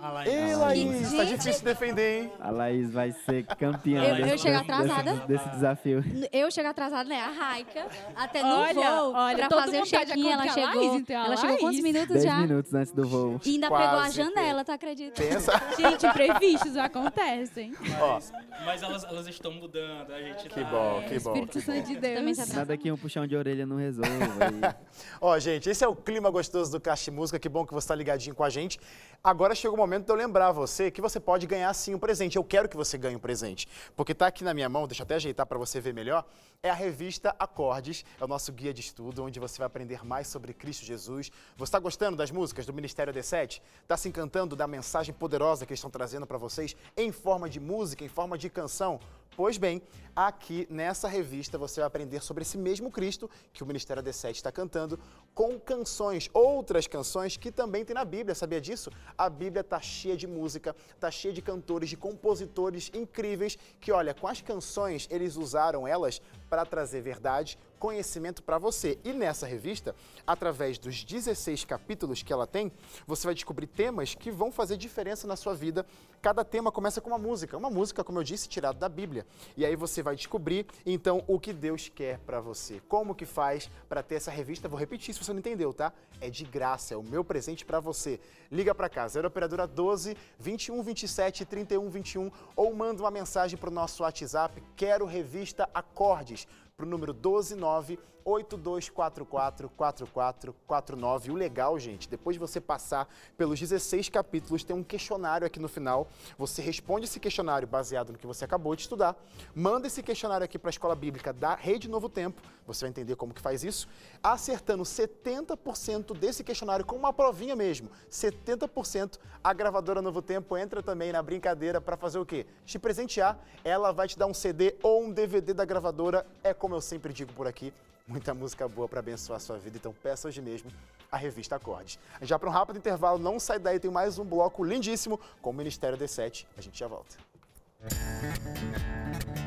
A 0.00 0.10
Laís. 0.10 0.28
Ei, 0.32 0.54
Laís, 0.56 1.12
tá 1.12 1.24
difícil 1.24 1.64
defender, 1.64 2.22
hein? 2.24 2.32
A 2.40 2.50
Laís 2.50 2.90
vai 2.92 3.12
ser 3.12 3.44
campeã 3.46 4.02
Eu- 4.04 4.16
desse, 4.16 4.30
eu 4.30 4.38
chego 4.38 4.56
atrasada. 4.58 5.12
desse- 5.14 5.26
desse 5.26 5.48
desafio. 5.50 6.04
Eu 6.32 6.50
chego 6.50 6.68
atrasada, 6.68 7.08
né? 7.08 7.20
A 7.20 7.28
Raica, 7.30 7.86
até 8.14 8.42
no 8.42 8.48
Olha, 8.48 8.90
voo, 9.00 9.12
olha, 9.14 9.48
pra 9.48 9.62
fazer 9.62 9.76
o 9.82 9.90
tá 9.90 10.04
de 10.04 10.06
check-in, 10.12 10.28
ela 10.30 10.48
chegou. 10.48 10.74
Laís, 10.90 11.00
então 11.00 11.24
ela 11.24 11.36
chegou 11.36 11.56
quantos 11.58 11.80
Laís. 11.80 11.82
minutos 11.82 12.12
Dez 12.14 12.24
já? 12.24 12.38
minutos 12.38 12.74
antes 12.74 12.92
do 12.92 13.06
voo. 13.08 13.40
E 13.44 13.50
ainda 13.54 13.70
pegou 13.70 13.98
a 13.98 14.10
janela, 14.10 14.64
tu 14.64 14.72
acredita? 14.72 15.22
Pensa. 15.22 15.52
Gente, 15.78 16.06
imprevistos 16.06 16.76
acontecem. 16.76 17.72
Ó, 18.00 18.20
Mas 18.64 18.82
elas, 18.82 19.04
elas 19.04 19.26
estão 19.28 19.52
mudando, 19.52 20.10
a 20.12 20.20
gente 20.20 20.48
que 20.48 20.60
tá- 20.60 20.64
bom, 20.70 21.02
que 21.08 21.18
bom. 21.20 21.32
Espírito 21.32 21.60
Santo 21.60 21.86
de 21.86 21.94
Também 21.96 22.24
Deus. 22.34 22.48
Nada 22.54 22.76
que 22.76 22.90
um 22.90 22.96
puxão 22.96 23.26
de 23.26 23.36
orelha 23.36 23.64
não 23.64 23.76
resolva. 23.76 24.10
aí. 24.10 24.74
Ó, 25.20 25.38
gente, 25.38 25.70
esse 25.70 25.84
é 25.84 25.88
o 25.88 25.94
clima 25.94 26.28
gostoso 26.30 26.72
do 26.72 26.80
Caixa 26.80 27.10
de 27.10 27.16
Música. 27.16 27.38
Que 27.38 27.48
bom 27.48 27.64
que 27.64 27.72
você 27.72 27.84
está 27.84 27.94
ligadinho 27.94 28.34
com 28.34 28.42
a 28.44 28.50
gente. 28.50 28.78
Agora 29.22 29.54
chegou 29.54 29.75
o 29.76 29.78
momento 29.78 30.06
de 30.06 30.10
eu 30.10 30.16
lembrar 30.16 30.50
você 30.52 30.90
que 30.90 31.00
você 31.00 31.20
pode 31.20 31.46
ganhar 31.46 31.72
sim 31.74 31.94
um 31.94 31.98
presente. 31.98 32.36
Eu 32.36 32.44
quero 32.44 32.68
que 32.68 32.76
você 32.76 32.96
ganhe 32.96 33.14
um 33.14 33.20
presente. 33.20 33.68
Porque 33.94 34.14
tá 34.14 34.26
aqui 34.26 34.42
na 34.42 34.54
minha 34.54 34.68
mão, 34.68 34.86
deixa 34.86 35.02
eu 35.02 35.04
até 35.04 35.16
ajeitar 35.16 35.46
para 35.46 35.58
você 35.58 35.80
ver 35.80 35.92
melhor. 35.92 36.24
É 36.62 36.70
a 36.70 36.74
revista 36.74 37.36
Acordes, 37.38 38.04
é 38.18 38.24
o 38.24 38.26
nosso 38.26 38.50
guia 38.52 38.72
de 38.72 38.80
estudo, 38.80 39.22
onde 39.22 39.38
você 39.38 39.58
vai 39.58 39.66
aprender 39.66 40.04
mais 40.04 40.26
sobre 40.26 40.54
Cristo 40.54 40.84
Jesus. 40.84 41.30
Você 41.56 41.68
está 41.68 41.78
gostando 41.78 42.16
das 42.16 42.30
músicas 42.30 42.64
do 42.64 42.72
Ministério 42.72 43.12
D7? 43.12 43.60
Está 43.82 43.96
se 43.96 44.08
encantando 44.08 44.56
da 44.56 44.66
mensagem 44.66 45.14
poderosa 45.14 45.66
que 45.66 45.72
eles 45.72 45.78
estão 45.78 45.90
trazendo 45.90 46.26
para 46.26 46.38
vocês 46.38 46.74
em 46.96 47.12
forma 47.12 47.48
de 47.48 47.60
música, 47.60 48.02
em 48.02 48.08
forma 48.08 48.38
de 48.38 48.48
canção? 48.48 48.98
Pois 49.36 49.58
bem, 49.58 49.82
aqui 50.14 50.66
nessa 50.70 51.06
revista 51.06 51.58
você 51.58 51.80
vai 51.80 51.86
aprender 51.86 52.22
sobre 52.22 52.40
esse 52.40 52.56
mesmo 52.56 52.90
Cristo 52.90 53.28
que 53.52 53.62
o 53.62 53.66
Ministério 53.66 54.02
D7 54.02 54.30
está 54.30 54.50
cantando, 54.50 54.98
com 55.34 55.60
canções, 55.60 56.30
outras 56.32 56.86
canções 56.86 57.36
que 57.36 57.52
também 57.52 57.84
tem 57.84 57.92
na 57.92 58.02
Bíblia, 58.02 58.34
sabia 58.34 58.62
disso? 58.62 58.90
A 59.18 59.28
Bíblia 59.28 59.60
está 59.60 59.78
cheia 59.78 60.16
de 60.16 60.26
música, 60.26 60.74
está 60.94 61.10
cheia 61.10 61.34
de 61.34 61.42
cantores, 61.42 61.90
de 61.90 61.98
compositores 61.98 62.90
incríveis 62.94 63.58
que, 63.78 63.92
olha, 63.92 64.14
com 64.14 64.26
as 64.26 64.40
canções 64.40 65.06
eles 65.10 65.36
usaram 65.36 65.86
elas 65.86 66.22
para 66.48 66.64
trazer 66.64 67.02
verdade, 67.02 67.58
conhecimento 67.78 68.42
para 68.42 68.58
você. 68.58 68.98
E 69.04 69.12
nessa 69.12 69.46
revista, 69.46 69.94
através 70.26 70.78
dos 70.78 71.04
16 71.04 71.64
capítulos 71.64 72.22
que 72.22 72.32
ela 72.32 72.46
tem, 72.46 72.72
você 73.06 73.26
vai 73.26 73.34
descobrir 73.34 73.66
temas 73.66 74.14
que 74.14 74.30
vão 74.30 74.50
fazer 74.50 74.76
diferença 74.76 75.26
na 75.26 75.36
sua 75.36 75.54
vida. 75.54 75.86
Cada 76.20 76.44
tema 76.44 76.72
começa 76.72 77.00
com 77.00 77.10
uma 77.10 77.18
música, 77.18 77.56
uma 77.56 77.70
música, 77.70 78.02
como 78.02 78.18
eu 78.18 78.24
disse, 78.24 78.48
tirada 78.48 78.78
da 78.78 78.88
Bíblia. 78.88 79.26
E 79.56 79.64
aí 79.64 79.76
você 79.76 80.02
vai 80.02 80.16
descobrir, 80.16 80.66
então, 80.84 81.22
o 81.26 81.38
que 81.38 81.52
Deus 81.52 81.88
quer 81.88 82.18
para 82.20 82.40
você. 82.40 82.80
Como 82.88 83.14
que 83.14 83.24
faz 83.24 83.70
para 83.88 84.02
ter 84.02 84.16
essa 84.16 84.30
revista? 84.30 84.68
Vou 84.68 84.78
repetir 84.78 85.14
se 85.14 85.22
você 85.22 85.32
não 85.32 85.38
entendeu, 85.38 85.72
tá? 85.72 85.92
É 86.20 86.28
de 86.28 86.44
graça, 86.44 86.94
é 86.94 86.96
o 86.96 87.02
meu 87.02 87.22
presente 87.22 87.64
para 87.64 87.78
você. 87.78 88.18
Liga 88.50 88.74
para 88.74 88.88
cá, 88.88 89.06
0 89.06 89.28
operadora 89.28 89.66
12 89.66 90.16
21 90.38 90.82
27 90.82 91.44
31 91.44 91.88
21 91.88 92.30
ou 92.54 92.74
manda 92.74 93.02
uma 93.02 93.10
mensagem 93.10 93.58
para 93.58 93.70
o 93.70 93.72
nosso 93.72 94.02
WhatsApp, 94.02 94.62
quero 94.76 95.04
revista 95.04 95.68
Acordes 95.74 96.46
para 96.76 96.84
o 96.84 96.88
número 96.88 97.14
129 97.14 97.98
8244 98.26 99.70
4449. 99.70 101.30
O 101.30 101.34
legal, 101.34 101.78
gente, 101.78 102.08
depois 102.08 102.34
de 102.34 102.40
você 102.40 102.60
passar 102.60 103.08
pelos 103.36 103.60
16 103.60 104.08
capítulos, 104.08 104.64
tem 104.64 104.74
um 104.74 104.82
questionário 104.82 105.46
aqui 105.46 105.60
no 105.60 105.68
final. 105.68 106.08
Você 106.36 106.60
responde 106.60 107.06
esse 107.06 107.20
questionário 107.20 107.68
baseado 107.68 108.10
no 108.10 108.18
que 108.18 108.26
você 108.26 108.44
acabou 108.44 108.74
de 108.74 108.82
estudar. 108.82 109.16
Manda 109.54 109.86
esse 109.86 110.02
questionário 110.02 110.44
aqui 110.44 110.58
para 110.58 110.68
a 110.68 110.72
Escola 110.72 110.96
Bíblica 110.96 111.32
da 111.32 111.54
Rede 111.54 111.88
Novo 111.88 112.08
Tempo. 112.08 112.42
Você 112.66 112.84
vai 112.84 112.90
entender 112.90 113.14
como 113.14 113.32
que 113.32 113.40
faz 113.40 113.62
isso. 113.62 113.88
Acertando 114.20 114.82
70% 114.82 116.18
desse 116.18 116.42
questionário 116.42 116.84
com 116.84 116.96
uma 116.96 117.12
provinha 117.12 117.54
mesmo. 117.54 117.88
70%. 118.10 119.18
A 119.42 119.52
gravadora 119.52 120.02
Novo 120.02 120.20
Tempo 120.20 120.56
entra 120.56 120.82
também 120.82 121.12
na 121.12 121.22
brincadeira 121.22 121.80
para 121.80 121.96
fazer 121.96 122.18
o 122.18 122.26
quê? 122.26 122.44
Te 122.64 122.76
presentear. 122.76 123.38
Ela 123.62 123.92
vai 123.92 124.08
te 124.08 124.18
dar 124.18 124.26
um 124.26 124.34
CD 124.34 124.74
ou 124.82 125.04
um 125.04 125.12
DVD 125.12 125.54
da 125.54 125.64
gravadora. 125.64 126.26
É 126.42 126.52
como 126.52 126.74
eu 126.74 126.80
sempre 126.80 127.12
digo 127.12 127.32
por 127.32 127.46
aqui, 127.46 127.72
muita 128.06 128.32
música 128.32 128.68
boa 128.68 128.88
para 128.88 129.00
abençoar 129.00 129.36
a 129.36 129.40
sua 129.40 129.58
vida. 129.58 129.76
Então 129.76 129.92
peça 129.92 130.28
hoje 130.28 130.40
mesmo 130.40 130.70
a 131.10 131.16
revista 131.16 131.56
Acordes. 131.56 131.98
Já 132.22 132.38
para 132.38 132.48
um 132.48 132.52
rápido 132.52 132.78
intervalo, 132.78 133.18
não 133.18 133.38
sai 133.38 133.58
daí, 133.58 133.78
tem 133.78 133.90
mais 133.90 134.18
um 134.18 134.24
bloco 134.24 134.64
lindíssimo 134.64 135.20
com 135.40 135.50
o 135.50 135.52
Ministério 135.52 135.98
D7. 135.98 136.46
A 136.56 136.60
gente 136.60 136.78
já 136.78 136.86
volta. 136.86 137.16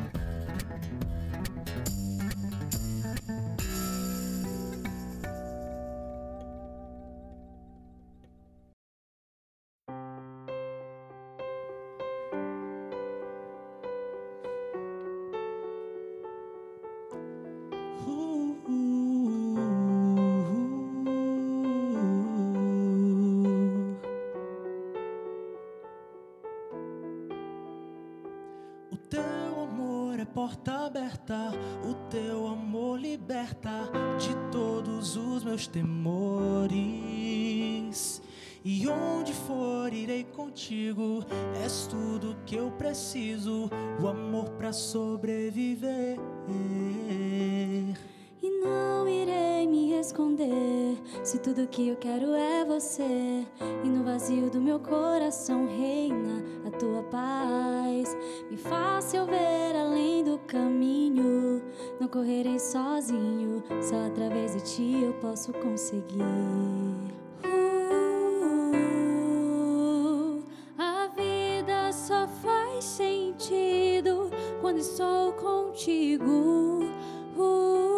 O 0.06 0.09
E 38.72 38.88
onde 38.88 39.34
for 39.34 39.92
irei 39.92 40.24
contigo, 40.24 41.26
és 41.64 41.88
tudo 41.88 42.38
que 42.46 42.56
eu 42.56 42.70
preciso, 42.70 43.68
o 44.00 44.08
amor 44.08 44.48
pra 44.52 44.72
sobreviver. 44.72 46.20
E 48.44 48.64
não 48.64 49.08
irei 49.08 49.66
me 49.66 49.94
esconder 49.94 51.02
se 51.24 51.40
tudo 51.40 51.68
que 51.68 51.88
eu 51.88 51.96
quero 51.96 52.36
é 52.36 52.64
você. 52.64 53.44
E 53.84 53.88
no 53.88 54.04
vazio 54.04 54.52
do 54.52 54.62
meu 54.62 54.80
coração 54.80 55.66
reina 55.66 56.44
a 56.68 56.70
tua 56.70 57.02
paz. 57.02 58.16
Me 58.52 58.58
faça 58.58 59.18
eu 59.18 59.26
ver 59.26 59.76
além 59.76 60.24
do 60.24 60.38
caminho. 60.46 61.64
Não 62.00 62.08
correrei 62.08 62.60
sozinho, 62.60 63.64
só 63.82 64.06
através 64.06 64.54
de 64.54 64.62
ti 64.62 65.02
eu 65.02 65.14
posso 65.14 65.52
conseguir. 65.54 67.19
Quando 74.70 74.78
estou 74.78 75.34
contigo. 75.34 76.84
Uh, 77.36 77.98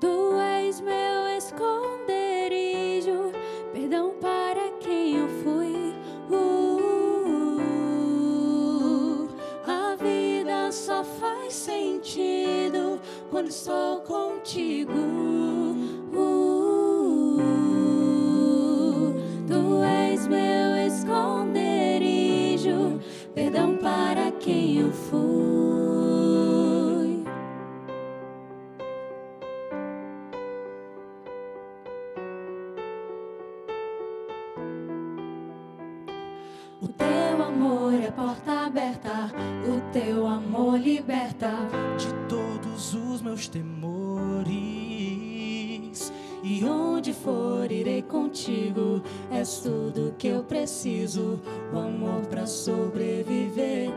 tu 0.00 0.36
és 0.40 0.80
meu 0.80 1.28
esconderijo, 1.38 3.30
perdão 3.72 4.12
para 4.20 4.72
quem 4.80 5.18
eu 5.18 5.28
fui. 5.44 5.94
Uh, 6.28 7.68
a 9.64 9.94
vida 9.94 10.72
só 10.72 11.04
faz 11.04 11.54
sentido 11.54 13.00
quando 13.30 13.50
estou 13.50 14.00
contigo. 14.00 15.45
Para 23.86 24.32
quem 24.32 24.80
eu 24.80 24.90
fui. 24.90 25.16
O 36.82 36.88
teu 36.88 37.42
amor 37.44 37.94
é 37.94 38.10
porta 38.10 38.66
aberta, 38.66 39.30
o 39.68 39.92
teu 39.92 40.26
amor 40.26 40.80
liberta. 40.80 41.52
de 41.96 42.12
todos 42.28 42.92
os 42.92 43.22
meus 43.22 43.46
temores. 43.46 45.05
E 46.48 46.64
onde 46.64 47.12
for, 47.12 47.72
irei 47.72 48.02
contigo. 48.02 49.02
És 49.32 49.58
tudo 49.58 50.14
que 50.16 50.28
eu 50.28 50.44
preciso. 50.44 51.40
O 51.74 51.78
amor 51.78 52.24
pra 52.26 52.46
sobreviver. 52.46 53.90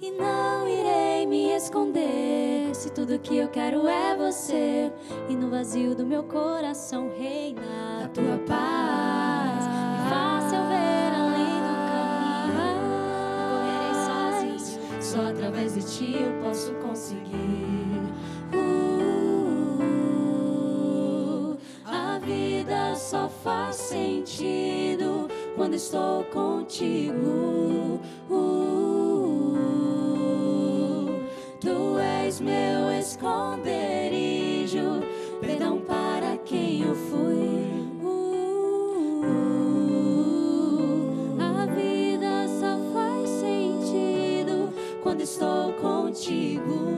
E 0.00 0.10
não 0.12 0.68
irei 0.68 1.26
me 1.26 1.50
esconder. 1.50 2.72
Se 2.76 2.90
tudo 2.90 3.18
que 3.18 3.38
eu 3.38 3.48
quero 3.48 3.88
é 3.88 4.16
você. 4.16 4.92
E 5.28 5.34
no 5.34 5.50
vazio 5.50 5.96
do 5.96 6.06
meu 6.06 6.22
coração 6.22 7.10
reina 7.18 8.04
a 8.04 8.08
tua 8.08 8.38
paz. 8.46 9.66
Me 9.66 10.10
faça 10.10 10.54
eu 10.54 10.68
ver 10.68 11.12
além 11.12 11.58
do 11.66 11.74
caminho. 11.90 12.54
Não 12.54 12.78
correrei 13.50 13.94
sozinho. 14.54 15.02
Só 15.02 15.22
através 15.28 15.74
de 15.74 15.82
ti 15.82 16.14
eu 16.22 16.40
posso 16.40 16.72
conseguir. 16.74 17.50
Só 23.10 23.28
faz 23.28 23.74
sentido 23.74 25.28
quando 25.56 25.74
estou 25.74 26.22
contigo. 26.26 27.98
Uh, 28.30 29.48
tu 31.60 31.98
és 31.98 32.40
meu 32.40 32.92
esconderijo, 33.00 35.00
perdão 35.40 35.80
para 35.80 36.36
quem 36.44 36.82
eu 36.82 36.94
fui. 36.94 37.90
Uh, 38.00 39.24
a 41.40 41.66
vida 41.66 42.46
só 42.60 42.78
faz 42.92 43.28
sentido 43.28 44.72
quando 45.02 45.22
estou 45.22 45.72
contigo. 45.72 46.89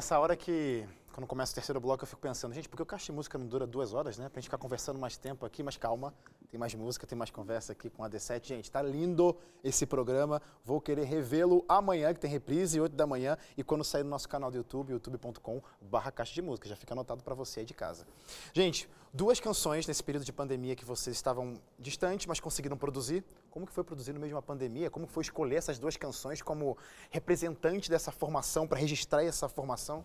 Nessa 0.00 0.18
hora 0.18 0.34
que, 0.34 0.82
quando 1.20 1.28
começa 1.28 1.52
o 1.52 1.54
terceiro 1.54 1.78
bloco, 1.78 2.02
eu 2.02 2.06
fico 2.08 2.22
pensando, 2.22 2.54
gente, 2.54 2.66
por 2.66 2.76
que 2.76 2.82
o 2.82 2.86
caixa 2.86 3.06
de 3.06 3.12
música 3.12 3.36
não 3.36 3.46
dura 3.46 3.66
duas 3.66 3.92
horas, 3.92 4.16
né? 4.16 4.30
Pra 4.30 4.40
gente 4.40 4.46
ficar 4.46 4.56
conversando 4.56 4.98
mais 4.98 5.18
tempo 5.18 5.44
aqui, 5.44 5.62
mas 5.62 5.76
calma, 5.76 6.14
tem 6.50 6.58
mais 6.58 6.74
música, 6.74 7.06
tem 7.06 7.16
mais 7.16 7.30
conversa 7.30 7.72
aqui 7.72 7.90
com 7.90 8.02
a 8.02 8.08
D7. 8.08 8.46
Gente, 8.46 8.70
tá 8.70 8.80
lindo 8.80 9.36
esse 9.62 9.84
programa. 9.84 10.40
Vou 10.64 10.80
querer 10.80 11.04
revê-lo 11.04 11.62
amanhã, 11.68 12.14
que 12.14 12.20
tem 12.20 12.30
reprise, 12.30 12.80
8 12.80 12.96
da 12.96 13.06
manhã, 13.06 13.36
e 13.54 13.62
quando 13.62 13.84
sair 13.84 14.02
no 14.02 14.08
nosso 14.08 14.26
canal 14.30 14.50
do 14.50 14.56
YouTube, 14.56 14.92
youtube.com 14.92 15.60
barra 15.78 16.10
caixa 16.10 16.32
de 16.32 16.40
música. 16.40 16.66
Já 16.66 16.74
fica 16.74 16.94
anotado 16.94 17.22
para 17.22 17.34
você 17.34 17.60
aí 17.60 17.66
de 17.66 17.74
casa. 17.74 18.06
Gente, 18.54 18.88
duas 19.12 19.38
canções 19.38 19.86
nesse 19.86 20.02
período 20.02 20.24
de 20.24 20.32
pandemia 20.32 20.74
que 20.74 20.86
vocês 20.86 21.14
estavam 21.14 21.60
distantes, 21.78 22.24
mas 22.24 22.40
conseguiram 22.40 22.78
produzir. 22.78 23.22
Como 23.50 23.66
que 23.66 23.74
foi 23.74 23.84
produzir 23.84 24.14
no 24.14 24.20
meio 24.20 24.30
de 24.30 24.34
uma 24.34 24.42
pandemia? 24.42 24.88
Como 24.88 25.06
foi 25.06 25.22
escolher 25.22 25.56
essas 25.56 25.78
duas 25.78 25.98
canções 25.98 26.40
como 26.40 26.78
representante 27.10 27.90
dessa 27.90 28.10
formação, 28.10 28.66
para 28.66 28.78
registrar 28.78 29.22
essa 29.22 29.50
formação? 29.50 30.02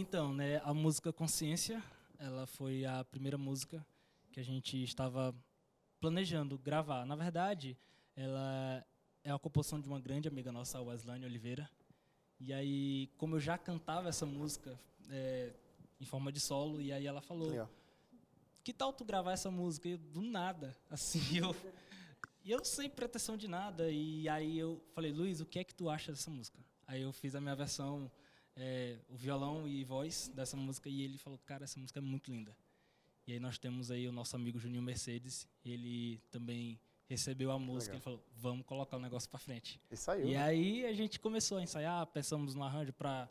Então, 0.00 0.32
né, 0.32 0.62
a 0.64 0.72
música 0.72 1.12
Consciência, 1.12 1.84
ela 2.18 2.46
foi 2.46 2.86
a 2.86 3.04
primeira 3.04 3.36
música 3.36 3.86
que 4.32 4.40
a 4.40 4.42
gente 4.42 4.82
estava 4.82 5.34
planejando 6.00 6.56
gravar. 6.56 7.04
Na 7.04 7.14
verdade, 7.14 7.76
ela 8.16 8.82
é 9.22 9.30
a 9.30 9.38
composição 9.38 9.78
de 9.78 9.86
uma 9.86 10.00
grande 10.00 10.26
amiga 10.26 10.50
nossa, 10.50 10.78
a 10.78 10.80
Weslane 10.80 11.26
Oliveira. 11.26 11.70
E 12.38 12.50
aí, 12.50 13.10
como 13.18 13.36
eu 13.36 13.40
já 13.40 13.58
cantava 13.58 14.08
essa 14.08 14.24
música 14.24 14.80
é, 15.10 15.52
em 16.00 16.06
forma 16.06 16.32
de 16.32 16.40
solo, 16.40 16.80
e 16.80 16.90
aí 16.94 17.06
ela 17.06 17.20
falou, 17.20 17.50
Legal. 17.50 17.70
que 18.64 18.72
tal 18.72 18.94
tu 18.94 19.04
gravar 19.04 19.32
essa 19.32 19.50
música? 19.50 19.86
E 19.86 19.92
eu, 19.92 19.98
do 19.98 20.22
nada, 20.22 20.74
assim, 20.88 21.20
eu... 21.36 21.54
E 22.42 22.50
eu 22.50 22.64
sem 22.64 22.88
pretensão 22.88 23.36
de 23.36 23.46
nada, 23.46 23.90
e 23.90 24.26
aí 24.30 24.58
eu 24.58 24.82
falei, 24.94 25.12
Luiz, 25.12 25.42
o 25.42 25.44
que 25.44 25.58
é 25.58 25.64
que 25.64 25.74
tu 25.74 25.90
acha 25.90 26.10
dessa 26.10 26.30
música? 26.30 26.58
Aí 26.86 27.02
eu 27.02 27.12
fiz 27.12 27.34
a 27.34 27.40
minha 27.40 27.54
versão, 27.54 28.10
é, 28.60 28.98
o 29.08 29.16
violão 29.16 29.66
e 29.66 29.82
voz 29.84 30.30
dessa 30.34 30.56
música, 30.56 30.88
e 30.88 31.02
ele 31.02 31.18
falou, 31.18 31.38
cara, 31.46 31.64
essa 31.64 31.80
música 31.80 31.98
é 31.98 32.02
muito 32.02 32.30
linda. 32.30 32.56
E 33.26 33.32
aí 33.32 33.40
nós 33.40 33.58
temos 33.58 33.90
aí 33.90 34.06
o 34.06 34.12
nosso 34.12 34.36
amigo 34.36 34.58
Juninho 34.58 34.82
Mercedes, 34.82 35.48
ele 35.64 36.20
também 36.30 36.78
recebeu 37.08 37.50
a 37.50 37.58
música, 37.58 37.94
ele 37.94 38.02
falou, 38.02 38.24
vamos 38.36 38.64
colocar 38.66 38.96
o 38.96 39.00
negócio 39.00 39.28
para 39.28 39.38
frente. 39.38 39.80
E 39.90 39.96
saiu. 39.96 40.28
E 40.28 40.32
né? 40.32 40.42
aí 40.42 40.86
a 40.86 40.92
gente 40.92 41.18
começou 41.18 41.58
a 41.58 41.62
ensaiar, 41.62 42.06
pensamos 42.06 42.54
no 42.54 42.62
arranjo 42.62 42.92
para 42.92 43.28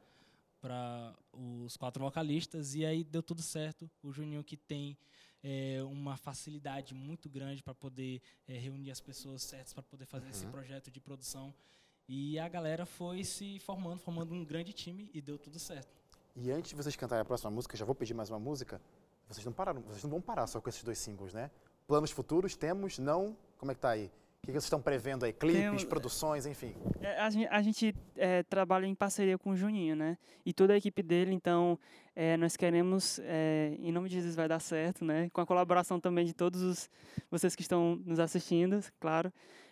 para 0.62 1.16
os 1.32 1.78
quatro 1.78 2.04
vocalistas 2.04 2.76
e 2.76 2.86
aí 2.86 3.04
deu 3.04 3.24
tudo 3.24 3.42
certo. 3.42 3.90
O 4.04 4.12
Juninho 4.12 4.44
que 4.44 4.58
tem 4.58 4.98
é, 5.44 5.82
uma 5.84 6.18
facilidade 6.18 6.94
muito 6.94 7.30
grande 7.30 7.64
para 7.64 7.74
poder 7.74 8.22
é, 8.48 8.58
reunir 8.58 8.92
as 8.92 9.00
pessoas 9.00 9.42
certas 9.42 9.74
para 9.74 9.84
poder 9.84 10.06
fazer 10.06 10.30
esse 10.30 10.46
projeto 10.48 10.92
de 10.92 11.00
produção. 11.00 11.54
E 12.12 12.40
a 12.40 12.50
galera 12.50 12.88
foi 12.88 13.24
se 13.24 13.60
formando, 13.60 14.00
formando 14.00 14.34
um 14.34 14.44
grande 14.44 14.74
time 14.74 15.08
e 15.14 15.22
deu 15.22 15.38
tudo 15.38 15.60
certo. 15.60 15.88
E 16.36 16.50
antes 16.52 16.72
de 16.72 16.76
vocês 16.76 16.96
cantarem 16.96 17.22
a 17.22 17.26
próxima 17.26 17.52
música, 17.52 17.78
já 17.78 17.86
vou 17.86 17.94
pedir 17.94 18.16
mais 18.16 18.32
uma 18.32 18.40
música. 18.40 18.82
Vocês 19.28 19.46
não 19.46 19.54
pararam, 19.54 19.82
vocês 19.84 20.02
não 20.04 20.10
vão 20.10 20.22
parar 20.22 20.48
só 20.48 20.60
com 20.60 20.68
esses 20.70 20.84
dois 20.84 20.98
singles, 20.98 21.34
né? 21.36 21.52
Planos 21.88 22.10
futuros 22.10 22.56
temos? 22.56 22.98
Não? 22.98 23.38
Como 23.60 23.72
é 23.72 23.76
que 23.76 23.82
tá 23.82 23.92
aí? 23.92 24.10
O 24.42 24.46
que 24.48 24.52
vocês 24.54 24.64
estão 24.64 24.82
prevendo 24.82 25.24
aí? 25.24 25.34
Clipes, 25.34 25.62
Temos- 25.62 25.84
produções, 25.84 26.46
enfim. 26.48 26.74
É, 27.00 27.20
A 27.20 27.30
gente, 27.30 27.48
a 27.48 27.62
gente, 27.62 27.96
é, 28.16 28.42
trabalha 28.42 28.88
em 28.88 28.96
parceria 28.96 29.38
com 29.38 29.52
o 29.52 29.56
Juninho, 29.56 29.96
né? 29.96 30.18
E 30.44 30.52
toda 30.52 30.74
a 30.74 30.78
equipe 30.78 31.04
dele, 31.04 31.34
então 31.34 31.78
é, 32.16 32.36
nós 32.38 32.56
queremos, 32.58 33.20
é, 33.24 33.76
em 33.80 33.92
nome 33.92 34.10
de 34.10 34.16
Jesus 34.16 34.36
vai 34.36 34.48
dar 34.48 34.60
certo, 34.60 35.06
né? 35.06 35.30
Com 35.32 35.42
a 35.42 35.46
colaboração 35.46 36.00
também 36.00 36.26
de 36.26 36.34
todos 36.34 36.62
os 36.62 36.90
vocês 37.30 37.56
que 37.56 37.62
estão 37.62 37.98
nos 38.04 38.18
assistindo, 38.20 38.82
claro, 39.00 39.32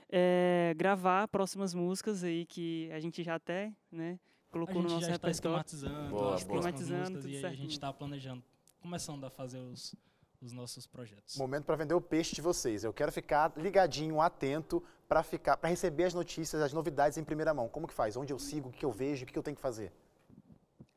é, 0.10 0.74
gravar 0.76 1.28
próximas 1.28 1.74
músicas 1.74 2.24
aí 2.24 2.46
que 2.46 2.90
a 2.92 3.00
gente 3.00 3.24
já 3.24 3.36
até, 3.36 3.74
né? 3.92 4.20
A 4.50 4.54
Colocou 4.54 4.76
no 4.76 4.82
gente 4.84 4.94
nosso 4.94 5.08
já 5.08 5.16
está 5.16 5.30
esquematizando 5.30 6.10
Boa, 6.10 6.36
as 6.36 6.44
boa. 6.44 6.60
Esquematizando, 6.60 7.12
músicas 7.12 7.26
e 7.26 7.38
aí 7.38 7.46
a 7.46 7.54
gente 7.54 7.72
está 7.72 7.92
planejando, 7.92 8.44
começando 8.82 9.26
a 9.26 9.30
fazer 9.30 9.60
os, 9.60 9.94
os 10.42 10.54
nossos 10.54 10.88
projetos. 10.88 11.36
Momento 11.38 11.66
para 11.66 11.76
vender 11.76 11.94
o 11.94 12.02
peixe 12.02 12.34
de 12.34 12.42
vocês. 12.42 12.84
Eu 12.84 12.94
quero 12.94 13.12
ficar 13.12 13.52
ligadinho, 13.58 14.22
atento, 14.22 14.82
para 15.08 15.24
ficar, 15.24 15.58
para 15.58 15.70
receber 15.70 16.06
as 16.06 16.14
notícias, 16.14 16.62
as 16.62 16.74
novidades 16.74 17.18
em 17.18 17.24
primeira 17.24 17.54
mão. 17.54 17.68
Como 17.68 17.88
que 17.88 17.94
faz? 17.94 18.16
Onde 18.16 18.32
eu 18.32 18.40
sigo? 18.40 18.70
O 18.70 18.72
que 18.72 18.86
eu 18.86 18.92
vejo? 18.92 19.24
O 19.24 19.28
que 19.28 19.34
que 19.34 19.40
eu 19.40 19.44
tenho 19.44 19.56
que 19.56 19.62
fazer? 19.62 19.92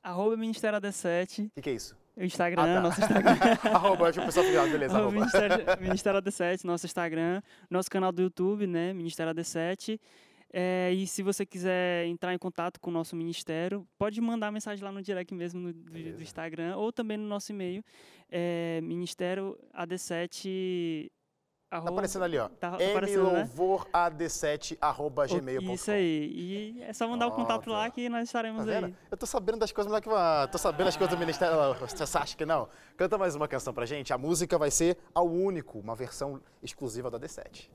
Arroba 0.02 0.36
Ministério 0.36 0.80
AD7, 0.80 1.46
O 1.46 1.50
que, 1.50 1.62
que 1.62 1.70
é 1.70 1.74
isso? 1.74 1.96
O 2.20 2.24
Instagram, 2.24 2.62
ah, 2.62 2.66
tá. 2.66 2.80
nosso 2.82 3.00
Instagram. 3.00 3.32
arroba, 3.74 4.10
o 4.10 4.12
pessoal 4.12 4.68
beleza, 4.68 4.94
arroba. 4.98 5.12
Ministério, 5.12 5.56
Ministério 5.80 6.20
AD7, 6.20 6.64
nosso 6.64 6.84
Instagram, 6.84 7.40
nosso 7.70 7.90
canal 7.90 8.12
do 8.12 8.20
YouTube, 8.20 8.66
né, 8.66 8.92
Ministério 8.92 9.32
AD7. 9.32 9.98
É, 10.52 10.92
e 10.92 11.06
se 11.06 11.22
você 11.22 11.46
quiser 11.46 12.04
entrar 12.06 12.34
em 12.34 12.38
contato 12.38 12.78
com 12.78 12.90
o 12.90 12.92
nosso 12.92 13.16
ministério, 13.16 13.88
pode 13.96 14.20
mandar 14.20 14.52
mensagem 14.52 14.84
lá 14.84 14.92
no 14.92 15.00
direct 15.00 15.32
mesmo 15.32 15.60
no, 15.60 15.72
do, 15.72 15.90
do, 15.90 16.22
Instagram 16.22 16.76
ou 16.76 16.92
também 16.92 17.16
no 17.16 17.26
nosso 17.26 17.52
e-mail, 17.52 17.82
é, 18.28 18.82
ministérioad7 18.82 21.10
Arroba, 21.70 21.86
tá 21.86 21.92
aparecendo 21.92 22.24
ali, 22.24 22.36
ó. 22.36 22.48
Tá, 22.48 22.72
tá 22.72 22.78
mlouvourad7.gmail.com. 22.78 25.68
Né? 25.68 25.74
Isso 25.74 25.92
aí. 25.92 26.32
E 26.34 26.82
é 26.82 26.92
só 26.92 27.06
mandar 27.06 27.28
o 27.28 27.30
oh, 27.30 27.32
um 27.32 27.36
contato 27.36 27.66
tá. 27.66 27.70
lá 27.70 27.88
que 27.88 28.08
nós 28.08 28.24
estaremos 28.24 28.66
tá 28.66 28.72
aí. 28.72 28.92
Eu 29.08 29.16
tô 29.16 29.24
sabendo 29.24 29.58
das 29.58 29.70
coisas 29.70 29.92
lá 29.92 29.98
é 29.98 30.00
que 30.00 30.08
vai. 30.08 30.48
Tô 30.48 30.58
sabendo 30.58 30.86
das 30.86 30.96
coisas 30.96 31.16
do 31.16 31.20
Ministério. 31.20 31.56
Você 31.74 32.18
acha 32.18 32.36
que 32.36 32.44
não? 32.44 32.68
Canta 32.96 33.16
mais 33.16 33.36
uma 33.36 33.46
canção 33.46 33.72
pra 33.72 33.86
gente. 33.86 34.12
A 34.12 34.18
música 34.18 34.58
vai 34.58 34.72
ser 34.72 34.98
ao 35.14 35.28
único, 35.28 35.78
uma 35.78 35.94
versão 35.94 36.42
exclusiva 36.60 37.08
da 37.08 37.20
D7. 37.20 37.70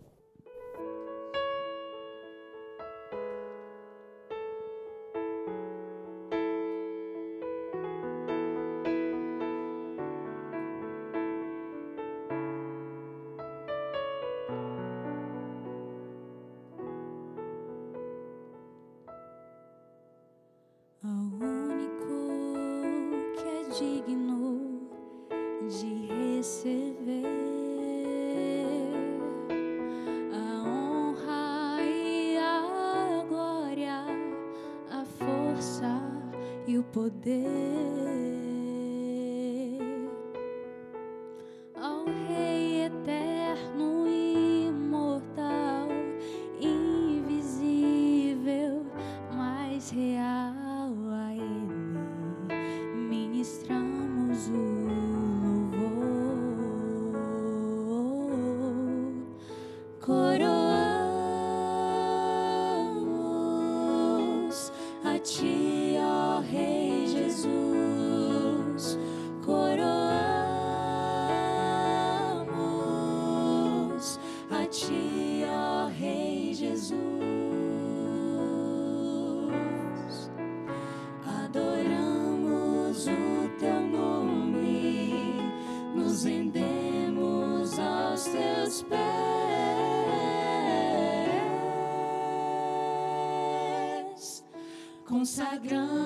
Consagramos 95.25 96.04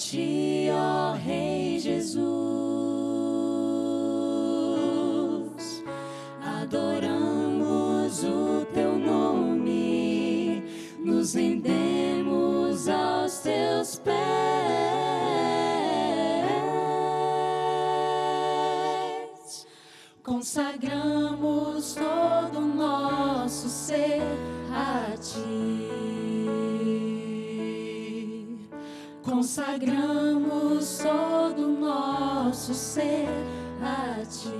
a 0.00 0.49
Consagramos 29.70 30.98
todo 30.98 31.64
o 31.64 31.78
nosso 31.78 32.74
ser 32.74 33.28
a 33.80 34.26
Ti. 34.26 34.50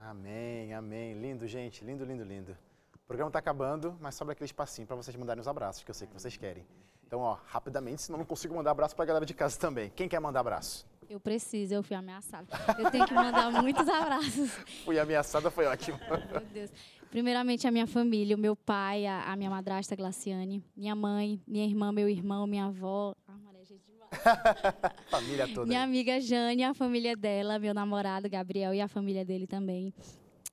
Amém, 0.00 0.72
amém. 0.72 1.12
Lindo, 1.12 1.46
gente. 1.46 1.84
Lindo, 1.84 2.06
lindo, 2.06 2.24
lindo. 2.24 2.56
O 2.94 3.06
programa 3.06 3.30
tá 3.30 3.38
acabando, 3.38 3.98
mas 4.00 4.14
sobra 4.14 4.32
aquele 4.32 4.46
espacinho 4.46 4.86
para 4.86 4.96
vocês 4.96 5.14
mandarem 5.14 5.42
os 5.42 5.48
abraços, 5.48 5.84
que 5.84 5.90
eu 5.90 5.94
sei 5.94 6.06
que 6.08 6.14
vocês 6.14 6.34
querem. 6.38 6.66
Então, 7.06 7.20
ó, 7.20 7.36
rapidamente, 7.46 8.00
senão 8.00 8.18
não 8.18 8.24
consigo 8.24 8.54
mandar 8.54 8.70
abraço 8.70 8.96
pra 8.96 9.04
galera 9.04 9.26
de 9.26 9.34
casa 9.34 9.60
também. 9.60 9.90
Quem 9.90 10.08
quer 10.08 10.20
mandar 10.20 10.40
abraço? 10.40 10.86
Eu 11.10 11.20
preciso, 11.20 11.74
eu 11.74 11.82
fui 11.82 11.94
ameaçada. 11.94 12.46
Eu 12.78 12.90
tenho 12.90 13.06
que 13.06 13.12
mandar 13.12 13.50
muitos 13.50 13.86
abraços. 13.86 14.50
Fui 14.86 14.98
ameaçada, 14.98 15.50
foi 15.50 15.66
ótimo. 15.66 15.98
Meu 16.32 16.40
Deus. 16.46 16.70
Primeiramente, 17.14 17.64
a 17.64 17.70
minha 17.70 17.86
família, 17.86 18.34
o 18.34 18.38
meu 18.40 18.56
pai, 18.56 19.06
a, 19.06 19.30
a 19.30 19.36
minha 19.36 19.48
madrasta 19.48 19.94
Glaciane, 19.94 20.64
minha 20.76 20.96
mãe, 20.96 21.40
minha 21.46 21.64
irmã, 21.64 21.92
meu 21.92 22.08
irmão, 22.08 22.44
minha 22.44 22.64
avó. 22.64 23.14
Ah, 23.28 23.38
Maria, 23.38 23.64
gente 23.64 23.84
demais. 23.86 24.10
Família 25.08 25.46
toda. 25.46 25.64
Minha 25.64 25.84
amiga 25.84 26.20
Jane, 26.20 26.64
a 26.64 26.74
família 26.74 27.16
dela, 27.16 27.56
meu 27.60 27.72
namorado 27.72 28.28
Gabriel 28.28 28.74
e 28.74 28.80
a 28.80 28.88
família 28.88 29.24
dele 29.24 29.46
também. 29.46 29.94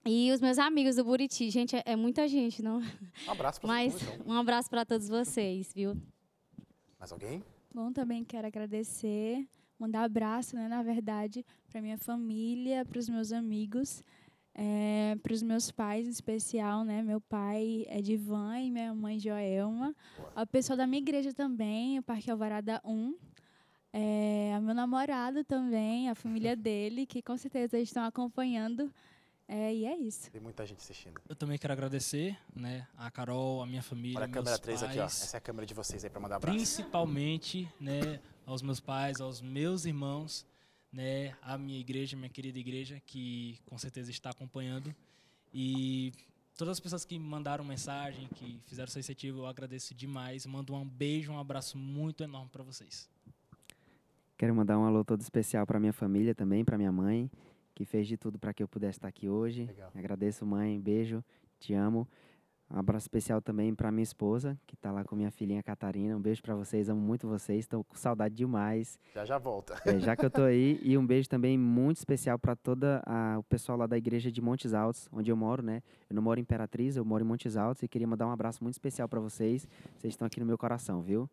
E 0.05 0.31
os 0.31 0.39
meus 0.39 0.59
amigos 0.59 0.97
do 0.97 1.03
Buriti. 1.03 1.49
Gente, 1.49 1.75
é, 1.77 1.81
é 1.83 1.95
muita 1.95 2.27
gente, 2.27 2.61
não? 2.61 2.79
Um 3.27 3.31
abraço 3.31 3.59
pra 3.59 3.67
Mas 3.67 3.95
todo 3.95 4.03
mundo, 4.03 4.21
então. 4.21 4.35
um 4.35 4.37
abraço 4.37 4.69
para 4.69 4.85
todos 4.85 5.09
vocês, 5.09 5.73
viu? 5.73 5.97
Mais 6.99 7.11
alguém? 7.11 7.43
Bom, 7.73 7.91
também 7.91 8.23
quero 8.23 8.45
agradecer 8.45 9.47
mandar 9.81 10.03
abraço, 10.03 10.55
né, 10.55 10.67
na 10.67 10.83
verdade, 10.83 11.43
para 11.67 11.81
minha 11.81 11.97
família, 11.97 12.85
para 12.85 12.99
os 12.99 13.09
meus 13.09 13.31
amigos, 13.31 14.03
é, 14.53 15.17
para 15.21 15.33
os 15.33 15.41
meus 15.41 15.71
pais 15.71 16.05
em 16.07 16.09
especial, 16.09 16.83
né? 16.83 17.01
Meu 17.01 17.21
pai 17.21 17.85
é 17.87 18.01
Divan 18.01 18.59
e 18.59 18.71
minha 18.71 18.93
mãe 18.93 19.19
Joelma. 19.19 19.95
A 20.35 20.45
pessoa 20.45 20.75
da 20.75 20.85
minha 20.85 21.01
igreja 21.01 21.33
também, 21.33 21.99
o 21.99 22.03
Parque 22.03 22.29
Alvarada 22.29 22.81
1. 22.83 23.15
É, 23.93 24.57
meu 24.61 24.73
namorado 24.73 25.43
também, 25.43 26.09
a 26.09 26.15
família 26.15 26.55
dele, 26.55 27.05
que 27.05 27.21
com 27.21 27.35
certeza 27.37 27.77
estão 27.77 28.03
acompanhando. 28.03 28.91
É, 29.47 29.73
e 29.73 29.85
é 29.85 29.97
isso. 29.97 30.31
Tem 30.31 30.39
muita 30.39 30.65
gente 30.65 30.77
assistindo. 30.79 31.19
Eu 31.27 31.35
também 31.35 31.57
quero 31.57 31.73
agradecer, 31.73 32.37
né, 32.55 32.87
a 32.97 33.11
Carol, 33.11 33.61
a 33.61 33.65
minha 33.65 33.83
família, 33.83 34.17
Olha 34.17 34.25
a 34.25 34.27
meus 34.29 34.35
câmera 34.45 34.57
3 34.57 34.79
pais, 34.79 34.91
aqui, 34.91 34.99
ó. 35.01 35.05
Essa 35.05 35.35
é 35.35 35.39
a 35.39 35.41
câmera 35.41 35.65
de 35.65 35.73
vocês 35.73 36.05
aí 36.05 36.09
pra 36.09 36.21
mandar 36.21 36.37
abraço. 36.37 36.55
principalmente, 36.55 37.69
né, 37.77 38.21
aos 38.45 38.61
meus 38.61 38.79
pais, 38.79 39.19
aos 39.19 39.41
meus 39.41 39.83
irmãos, 39.83 40.45
né, 40.91 41.35
a 41.41 41.57
minha 41.57 41.79
igreja, 41.79 42.17
minha 42.17 42.29
querida 42.29 42.59
igreja, 42.59 43.01
que 43.05 43.57
com 43.65 43.77
certeza 43.77 44.11
está 44.11 44.29
acompanhando. 44.29 44.93
E 45.53 46.11
todas 46.57 46.73
as 46.73 46.79
pessoas 46.79 47.05
que 47.05 47.17
mandaram 47.17 47.63
mensagem, 47.63 48.27
que 48.35 48.59
fizeram 48.65 48.87
essa 48.87 48.99
iniciativa, 48.99 49.37
eu 49.37 49.45
agradeço 49.45 49.93
demais. 49.93 50.45
Mando 50.45 50.73
um 50.73 50.85
beijo, 50.85 51.31
um 51.31 51.39
abraço 51.39 51.77
muito 51.77 52.23
enorme 52.23 52.49
para 52.49 52.63
vocês. 52.63 53.09
Quero 54.37 54.55
mandar 54.55 54.77
um 54.77 54.85
alô 54.85 55.03
todo 55.03 55.21
especial 55.21 55.65
para 55.67 55.79
minha 55.79 55.93
família 55.93 56.33
também, 56.33 56.65
para 56.65 56.77
minha 56.77 56.91
mãe, 56.91 57.29
que 57.75 57.85
fez 57.85 58.07
de 58.07 58.17
tudo 58.17 58.39
para 58.39 58.53
que 58.53 58.63
eu 58.63 58.67
pudesse 58.67 58.97
estar 58.97 59.07
aqui 59.07 59.29
hoje. 59.29 59.65
Legal. 59.65 59.91
Agradeço, 59.93 60.45
mãe. 60.45 60.79
Beijo. 60.79 61.23
Te 61.59 61.73
amo. 61.73 62.07
Um 62.73 62.79
abraço 62.79 63.03
especial 63.03 63.41
também 63.41 63.75
para 63.75 63.91
minha 63.91 64.03
esposa, 64.03 64.57
que 64.65 64.75
está 64.75 64.91
lá 64.93 65.03
com 65.03 65.13
minha 65.13 65.29
filhinha 65.29 65.61
Catarina. 65.61 66.15
Um 66.15 66.21
beijo 66.21 66.41
para 66.41 66.55
vocês. 66.55 66.87
Amo 66.87 67.01
muito 67.01 67.27
vocês. 67.27 67.59
Estou 67.65 67.83
com 67.83 67.95
saudade 67.95 68.33
demais. 68.33 68.97
Já 69.13 69.25
já 69.25 69.37
volta. 69.37 69.75
É, 69.85 69.99
já 69.99 70.15
que 70.15 70.25
eu 70.25 70.29
tô 70.29 70.43
aí, 70.43 70.79
e 70.81 70.97
um 70.97 71.05
beijo 71.05 71.27
também 71.27 71.57
muito 71.57 71.97
especial 71.97 72.39
para 72.39 72.55
toda 72.55 73.03
a- 73.05 73.37
o 73.39 73.43
pessoal 73.43 73.77
lá 73.77 73.87
da 73.87 73.97
igreja 73.97 74.31
de 74.31 74.41
Montes 74.41 74.73
Altos, 74.73 75.09
onde 75.11 75.29
eu 75.29 75.35
moro, 75.35 75.61
né? 75.61 75.83
Eu 76.09 76.15
não 76.15 76.23
moro 76.23 76.39
em 76.39 76.43
Imperatriz, 76.43 76.95
eu 76.95 77.03
moro 77.03 77.23
em 77.23 77.27
Montes 77.27 77.57
Altos 77.57 77.83
e 77.83 77.87
queria 77.89 78.07
mandar 78.07 78.25
um 78.25 78.31
abraço 78.31 78.63
muito 78.63 78.75
especial 78.75 79.07
para 79.09 79.19
vocês. 79.19 79.67
Vocês 79.97 80.13
estão 80.13 80.25
aqui 80.25 80.39
no 80.39 80.45
meu 80.45 80.57
coração, 80.57 81.01
viu? 81.01 81.29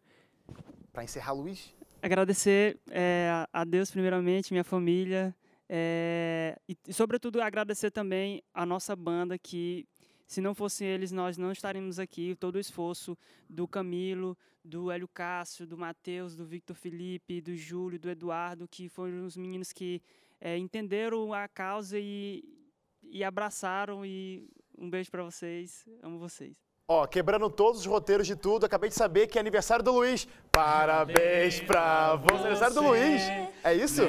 Pra 0.92 1.04
encerrar, 1.04 1.32
Luiz, 1.34 1.72
agradecer 2.02 2.78
é, 2.90 3.28
a- 3.30 3.60
a 3.60 3.64
Deus 3.64 3.92
primeiramente, 3.92 4.52
minha 4.52 4.64
família, 4.64 5.32
é, 5.68 6.58
e, 6.68 6.76
e, 6.88 6.92
sobretudo 6.92 7.40
agradecer 7.40 7.90
também 7.92 8.42
a 8.52 8.66
nossa 8.66 8.96
banda 8.96 9.38
que 9.38 9.86
se 10.28 10.42
não 10.42 10.54
fossem 10.54 10.86
eles 10.86 11.10
nós 11.10 11.38
não 11.38 11.50
estaríamos 11.50 11.98
aqui. 11.98 12.36
Todo 12.36 12.56
o 12.56 12.60
esforço 12.60 13.16
do 13.48 13.66
Camilo, 13.66 14.36
do 14.62 14.90
Hélio 14.90 15.08
Cássio, 15.08 15.66
do 15.66 15.78
Matheus, 15.78 16.36
do 16.36 16.44
Victor 16.44 16.76
Felipe, 16.76 17.40
do 17.40 17.56
Júlio, 17.56 17.98
do 17.98 18.10
Eduardo, 18.10 18.68
que 18.68 18.90
foram 18.90 19.24
os 19.24 19.38
meninos 19.38 19.72
que 19.72 20.02
é, 20.38 20.58
entenderam 20.58 21.32
a 21.32 21.48
causa 21.48 21.98
e, 21.98 22.44
e 23.02 23.24
abraçaram. 23.24 24.04
E 24.04 24.46
um 24.76 24.90
beijo 24.90 25.10
para 25.10 25.24
vocês, 25.24 25.86
amo 26.02 26.18
vocês. 26.18 26.58
Ó, 26.86 27.06
quebrando 27.06 27.48
todos 27.48 27.80
os 27.80 27.86
roteiros 27.86 28.26
de 28.26 28.36
tudo, 28.36 28.66
acabei 28.66 28.90
de 28.90 28.96
saber 28.96 29.28
que 29.28 29.38
é 29.38 29.40
aniversário 29.40 29.82
do 29.82 29.92
Luiz. 29.92 30.28
Parabéns 30.52 31.60
pra 31.60 32.16
você. 32.16 32.34
Aniversário 32.34 32.74
do 32.74 32.82
Luiz. 32.82 33.22
É 33.64 33.74
isso? 33.74 34.02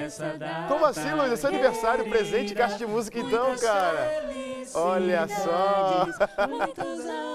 Como 0.67 0.85
assim, 0.85 1.13
Luiz? 1.13 1.31
É 1.31 1.35
seu 1.37 1.49
aniversário, 1.49 2.09
presente, 2.09 2.53
caixa 2.53 2.77
de 2.77 2.85
música 2.85 3.19
então, 3.19 3.55
cara. 3.57 4.48
Olha 4.73 5.27
só. 5.27 6.05
Muitos 6.47 7.05
anos 7.05 7.28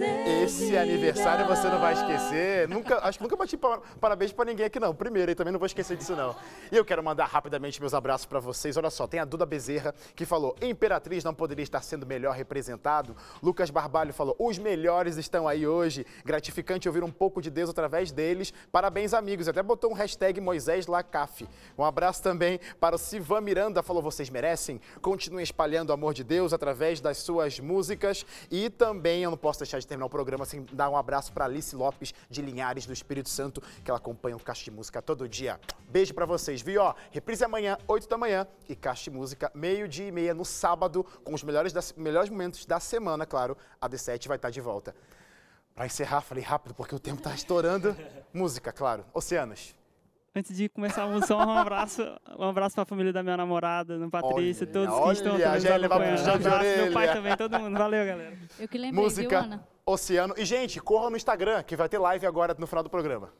Esse 0.00 0.76
aniversário 0.76 1.46
você 1.46 1.68
não 1.68 1.78
vai 1.80 1.92
esquecer. 1.94 2.68
Nunca, 2.68 2.98
acho 3.06 3.18
que 3.18 3.24
nunca 3.24 3.36
bati 3.36 3.56
pa- 3.56 3.80
parabéns 4.00 4.32
pra 4.32 4.44
ninguém 4.44 4.66
aqui 4.66 4.78
não. 4.80 4.94
Primeiro, 4.94 5.30
e 5.30 5.34
também 5.34 5.52
não 5.52 5.58
vou 5.58 5.66
esquecer 5.66 5.96
disso 5.96 6.14
não. 6.16 6.34
E 6.70 6.76
eu 6.76 6.84
quero 6.84 7.02
mandar 7.02 7.26
rapidamente 7.26 7.80
meus 7.80 7.94
abraços 7.94 8.26
pra 8.26 8.40
vocês. 8.40 8.76
Olha 8.76 8.90
só, 8.90 9.06
tem 9.06 9.20
a 9.20 9.24
Duda 9.24 9.44
Bezerra 9.44 9.94
que 10.14 10.24
falou: 10.24 10.56
"Imperatriz 10.62 11.22
não 11.24 11.34
poderia 11.34 11.62
estar 11.62 11.82
sendo 11.82 12.06
melhor 12.06 12.34
representado". 12.34 13.16
Lucas 13.42 13.70
Barbalho 13.70 14.12
falou: 14.14 14.34
"Os 14.38 14.58
melhores 14.58 15.16
estão 15.16 15.46
aí 15.48 15.66
hoje. 15.66 16.06
Gratificante 16.24 16.88
ouvir 16.88 17.02
um 17.04 17.10
pouco 17.10 17.42
de 17.42 17.50
Deus 17.50 17.68
através 17.70 18.10
deles. 18.12 18.52
Parabéns, 18.70 19.12
amigos". 19.14 19.48
Até 19.48 19.62
botou 19.62 19.90
um 19.90 19.94
hashtag 19.94 20.40
Moisés 20.40 20.86
Lacaf. 20.86 21.46
Um 21.76 21.84
abraço 21.84 22.22
também 22.22 22.60
para 22.80 22.94
o 22.96 22.98
Sivan 22.98 23.40
Miranda, 23.40 23.82
falou: 23.82 24.02
"Vocês 24.02 24.30
merecem. 24.30 24.80
Continuem 25.00 25.42
espalhando 25.42 25.90
o 25.90 25.92
amor 25.92 26.14
de 26.14 26.24
Deus 26.24 26.52
através 26.52 27.00
das 27.00 27.18
suas 27.18 27.58
músicas". 27.60 28.24
E 28.50 28.70
também 28.70 29.22
eu 29.22 29.30
não 29.30 29.36
posso 29.38 29.60
deixar 29.60 29.78
de 29.82 29.88
terminar 29.88 30.06
o 30.06 30.10
programa 30.10 30.44
sem 30.44 30.64
dar 30.72 30.88
um 30.88 30.96
abraço 30.96 31.32
para 31.32 31.44
Alice 31.44 31.74
Lopes 31.76 32.14
de 32.30 32.40
Linhares 32.42 32.86
do 32.86 32.92
Espírito 32.92 33.28
Santo, 33.28 33.60
que 33.84 33.90
ela 33.90 33.98
acompanha 33.98 34.36
o 34.36 34.40
Caixa 34.40 34.64
de 34.64 34.70
Música 34.70 35.02
todo 35.02 35.28
dia. 35.28 35.60
Beijo 35.88 36.14
para 36.14 36.24
vocês, 36.24 36.62
viu? 36.62 36.82
Ó, 36.82 36.94
reprise 37.10 37.44
amanhã, 37.44 37.76
8 37.86 38.08
da 38.08 38.16
manhã, 38.16 38.46
e 38.68 38.74
Caixa 38.74 39.04
de 39.04 39.10
Música, 39.10 39.50
meio-dia 39.54 40.08
e 40.08 40.12
meia 40.12 40.32
no 40.32 40.44
sábado, 40.44 41.04
com 41.24 41.34
os 41.34 41.42
melhores, 41.42 41.72
das, 41.72 41.92
melhores 41.92 42.30
momentos 42.30 42.64
da 42.64 42.80
semana, 42.80 43.26
claro. 43.26 43.56
A 43.80 43.88
D7 43.88 44.28
vai 44.28 44.36
estar 44.36 44.50
de 44.50 44.60
volta. 44.60 44.94
Para 45.74 45.86
encerrar, 45.86 46.20
falei 46.20 46.44
rápido 46.44 46.74
porque 46.74 46.94
o 46.94 46.98
tempo 46.98 47.22
tá 47.22 47.34
estourando. 47.34 47.96
Música, 48.32 48.72
claro. 48.72 49.04
Oceanos. 49.12 49.74
Antes 50.34 50.56
de 50.56 50.66
começar 50.70 51.02
a 51.02 51.06
música, 51.06 51.36
um 51.36 51.50
abraço, 51.50 52.02
um 52.38 52.44
abraço 52.44 52.74
para 52.74 52.84
a 52.84 52.86
família 52.86 53.12
da 53.12 53.22
minha 53.22 53.36
namorada, 53.36 53.98
no 53.98 54.10
Patrícia, 54.10 54.66
Olha, 54.66 54.72
todos 54.72 55.04
que 55.04 55.12
estão 55.12 55.38
também 55.38 55.54
nos 55.54 55.64
acompanhando. 55.66 56.16
puxão 56.16 56.38
de 56.38 56.46
abraço, 56.48 56.76
meu 56.78 56.92
pai 56.92 57.12
também, 57.12 57.36
todo 57.36 57.60
mundo. 57.60 57.78
Valeu, 57.78 58.06
galera. 58.06 58.38
Eu 58.58 58.66
que 58.66 58.78
lembrei, 58.78 59.04
Música, 59.04 59.28
viu, 59.28 59.38
Ana? 59.38 59.68
Oceano. 59.84 60.34
E, 60.38 60.44
gente, 60.46 60.80
corra 60.80 61.10
no 61.10 61.18
Instagram, 61.18 61.62
que 61.62 61.76
vai 61.76 61.86
ter 61.86 61.98
live 61.98 62.26
agora 62.26 62.56
no 62.58 62.66
final 62.66 62.82
do 62.82 62.88
programa. 62.88 63.30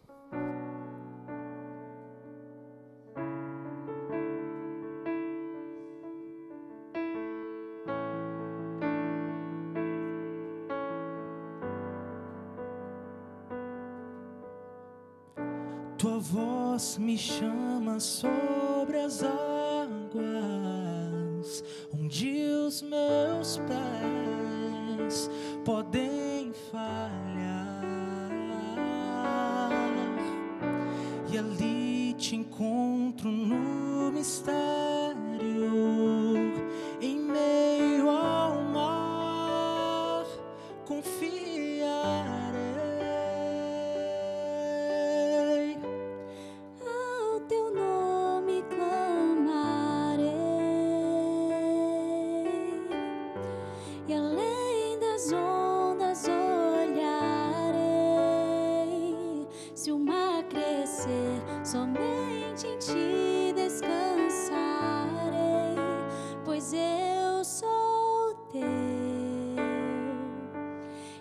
Me 16.99 17.17
chama 17.17 18.01
sobre 18.01 18.99
as 18.99 19.23
águas, 19.23 20.23
onde 21.95 22.45
os 22.67 22.83
meus 22.83 23.59
pés 23.59 25.31
podem 25.65 26.53
falhar. 26.71 27.22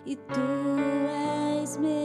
E 0.04 0.16
tu 0.16 0.40
és 1.62 1.76
meu. 1.76 2.01